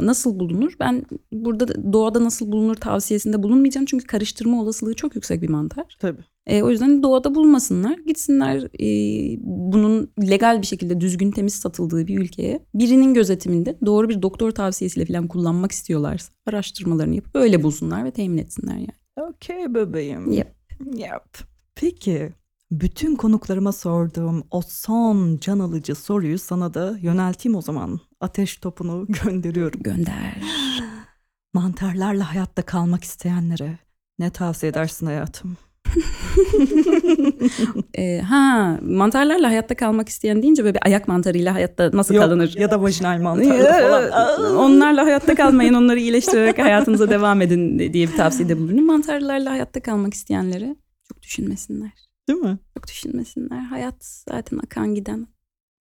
Nasıl 0.00 0.40
bulunur? 0.40 0.72
Ben 0.80 1.04
burada 1.32 1.68
da- 1.68 1.92
doğada 1.92 2.24
nasıl 2.24 2.52
bulunur 2.52 2.74
tavsiyesinde 2.74 3.42
bulunmayacağım 3.42 3.86
çünkü 3.86 4.06
karıştırma 4.06 4.62
olasılığı 4.62 4.94
çok 4.94 5.14
yüksek 5.14 5.42
bir 5.42 5.48
mantar. 5.48 5.96
Tabii. 6.00 6.22
E, 6.46 6.62
o 6.62 6.70
yüzden 6.70 7.02
doğada 7.02 7.34
bulmasınlar. 7.34 7.98
Gitsinler 8.06 8.62
e, 8.80 8.88
bunun 9.42 10.10
legal 10.30 10.62
bir 10.62 10.66
şekilde 10.66 11.00
düzgün 11.00 11.30
temiz 11.30 11.54
satıldığı 11.54 12.06
bir 12.06 12.18
ülkeye 12.18 12.62
birinin 12.74 13.14
gözetiminde 13.14 13.78
doğru 13.86 14.08
bir 14.08 14.22
doktor 14.22 14.50
tavsiyesiyle 14.50 15.06
falan 15.06 15.28
kullanmak 15.28 15.72
istiyorlarsa 15.72 16.32
araştırmalarını 16.46 17.14
yapıp 17.14 17.36
öyle 17.36 17.62
bulsunlar 17.62 18.04
ve 18.04 18.10
temin 18.10 18.38
etsinler 18.38 18.74
yani. 18.76 19.30
Okey 19.30 19.74
bebeğim. 19.74 20.30
Yep. 20.32 20.54
Yep. 20.96 21.22
Peki 21.74 22.32
bütün 22.70 23.16
konuklarıma 23.16 23.72
sorduğum 23.72 24.44
o 24.50 24.62
son 24.62 25.38
can 25.40 25.58
alıcı 25.58 25.94
soruyu 25.94 26.38
sana 26.38 26.74
da 26.74 26.98
yönelteyim 27.00 27.56
o 27.56 27.62
zaman. 27.62 28.00
Ateş 28.20 28.56
topunu 28.56 29.06
gönderiyorum. 29.24 29.82
Gönder. 29.82 30.42
Mantarlarla 31.54 32.34
hayatta 32.34 32.62
kalmak 32.62 33.04
isteyenlere 33.04 33.78
ne 34.18 34.30
tavsiye 34.30 34.70
edersin 34.70 35.06
hayatım? 35.06 35.56
E, 37.94 38.20
ha 38.20 38.78
mantarlarla 38.82 39.48
hayatta 39.48 39.74
kalmak 39.74 40.08
isteyen 40.08 40.42
deyince 40.42 40.64
böyle 40.64 40.74
bir 40.74 40.86
ayak 40.86 41.08
mantarıyla 41.08 41.54
hayatta 41.54 41.90
nasıl 41.92 42.14
Yok, 42.14 42.24
kalınır? 42.24 42.54
Ya 42.58 42.70
da 42.70 42.82
vajinal 42.82 43.20
mantarla 43.20 43.72
falan. 44.12 44.56
Onlarla 44.56 45.04
hayatta 45.04 45.34
kalmayın, 45.34 45.74
onları 45.74 46.00
iyileştirerek 46.00 46.58
hayatınıza 46.58 47.10
devam 47.10 47.42
edin 47.42 47.78
diye 47.78 48.08
bir 48.08 48.16
tavsiyede 48.16 48.58
bulunun. 48.58 48.86
Mantarlarla 48.86 49.50
hayatta 49.50 49.80
kalmak 49.82 50.14
isteyenlere 50.14 50.76
çok 51.08 51.22
düşünmesinler. 51.22 51.90
Değil 52.28 52.38
mi? 52.38 52.58
Çok 52.74 52.88
düşünmesinler. 52.88 53.58
Hayat 53.60 54.04
zaten 54.04 54.58
akan 54.58 54.94
giden. 54.94 55.26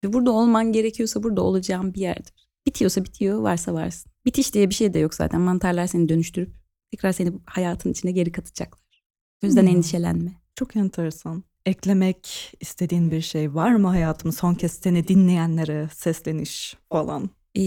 Burada 0.05 0.31
olman 0.31 0.71
gerekiyorsa 0.71 1.23
burada 1.23 1.41
olacağın 1.41 1.93
bir 1.93 1.99
yerdir. 2.01 2.33
Bitiyorsa 2.67 3.05
bitiyor, 3.05 3.39
varsa 3.39 3.73
varsın. 3.73 4.11
Bitiş 4.25 4.53
diye 4.53 4.69
bir 4.69 4.73
şey 4.75 4.93
de 4.93 4.99
yok 4.99 5.13
zaten. 5.13 5.41
Mantarlar 5.41 5.87
seni 5.87 6.09
dönüştürüp 6.09 6.49
tekrar 6.91 7.11
seni 7.11 7.31
hayatın 7.45 7.91
içine 7.91 8.11
geri 8.11 8.31
katacaklar. 8.31 9.03
O 9.43 9.45
yüzden 9.47 9.61
Hmm. 9.61 9.69
endişelenme. 9.69 10.31
Çok 10.55 10.75
enteresan. 10.75 11.43
Eklemek 11.65 12.51
istediğin 12.59 13.11
bir 13.11 13.21
şey 13.21 13.53
var 13.55 13.75
mı 13.75 13.87
hayatım? 13.87 14.31
Son 14.31 14.53
kez 14.53 14.71
seni 14.71 15.07
dinleyenlere 15.07 15.89
sesleniş 15.93 16.77
falan. 16.89 17.29
Ee, 17.57 17.61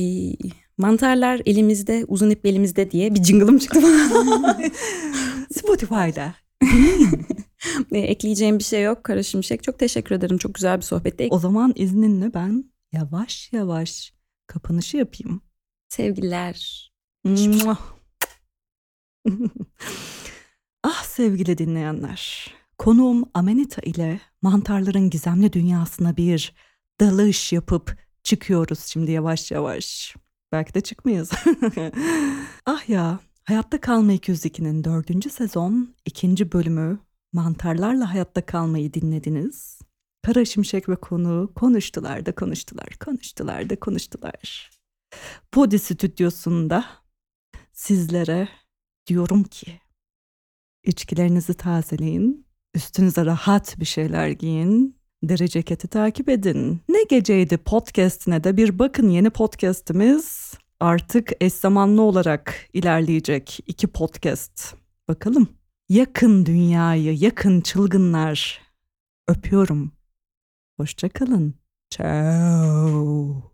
mantarlar 0.79 1.41
elimizde, 1.47 2.05
uzun 2.09 2.31
ip 2.31 2.47
elimizde 2.47 2.91
diye 2.91 3.15
bir 3.15 3.25
jingle'ım 3.25 3.59
çıktı. 3.59 3.81
Spotify'da. 5.55 6.35
Ee, 7.93 7.99
ekleyeceğim 7.99 8.59
bir 8.59 8.65
şey 8.65 8.83
yok. 8.83 9.05
Kara 9.05 9.23
Şimşek. 9.23 9.63
Çok 9.63 9.79
teşekkür 9.79 10.15
ederim. 10.15 10.39
Çok 10.39 10.55
güzel 10.55 10.77
bir 10.77 10.83
sohbetti. 10.83 11.29
O 11.31 11.39
zaman 11.39 11.73
izninle 11.77 12.35
ben 12.35 12.65
yavaş 12.93 13.53
yavaş 13.53 14.13
kapanışı 14.47 14.97
yapayım. 14.97 15.43
Sevgiler. 15.89 16.93
Ah 20.85 21.05
sevgili 21.05 21.59
dinleyenler. 21.59 22.55
Konuğum 22.79 23.25
Amenita 23.35 23.83
ile 23.83 24.21
mantarların 24.43 25.11
gizemli 25.11 25.53
dünyasına 25.53 26.17
bir 26.17 26.55
dalış 27.01 27.53
yapıp 27.53 27.97
çıkıyoruz 28.23 28.85
şimdi 28.85 29.11
yavaş 29.11 29.51
yavaş. 29.51 30.17
Belki 30.53 30.75
de 30.75 30.81
çıkmayız. 30.81 31.31
ah 32.67 32.89
ya, 32.89 33.19
Hayatta 33.45 33.81
Kalma 33.81 34.13
202'nin 34.13 34.85
dördüncü 34.85 35.31
sezon 35.31 35.95
ikinci 36.05 36.53
bölümü 36.53 36.99
Mantarlarla 37.33 38.15
Hayatta 38.15 38.47
Kalmayı 38.47 38.95
dinlediniz. 38.95 39.79
Kara 40.23 40.45
Şimşek 40.45 40.89
ve 40.89 40.97
konuğu 40.97 41.53
konuştular 41.55 42.27
da 42.27 42.35
konuştular, 42.35 42.89
konuştular 43.05 43.71
da 43.71 43.81
konuştular. 43.81 44.71
Podi 45.53 45.79
stüdyosunda 45.79 46.85
sizlere 47.73 48.49
diyorum 49.07 49.45
ki 49.45 49.81
içkilerinizi 50.85 51.55
tazeleyin, 51.55 52.47
üstünüze 52.75 53.27
rahat 53.27 53.81
bir 53.81 53.85
şeyler 53.85 54.29
giyin, 54.29 54.97
deri 55.23 55.49
ceketi 55.49 55.89
takip 55.89 56.29
edin. 56.29 56.81
Ne 56.89 57.03
geceydi 57.03 57.57
podcastine 57.57 58.45
de 58.45 58.57
bir 58.57 58.79
bakın 58.79 59.09
yeni 59.09 59.31
podcastimiz 59.31 60.55
artık 60.81 61.33
eş 61.41 61.53
zamanlı 61.53 62.03
olarak 62.03 62.55
ilerleyecek 62.73 63.61
iki 63.67 63.87
podcast. 63.87 64.75
Bakalım. 65.09 65.58
Yakın 65.89 66.47
dünyayı, 66.47 67.17
yakın 67.19 67.61
çılgınlar. 67.61 68.61
Öpüyorum. 69.29 69.93
Hoşça 70.77 71.09
kalın. 71.09 71.55
Ciao. 71.91 73.53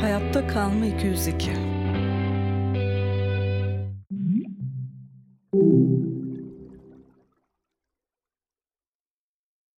Hayatta 0.00 0.46
kalma 0.46 0.86
202. 0.86 1.71
Ooh. 5.54 6.21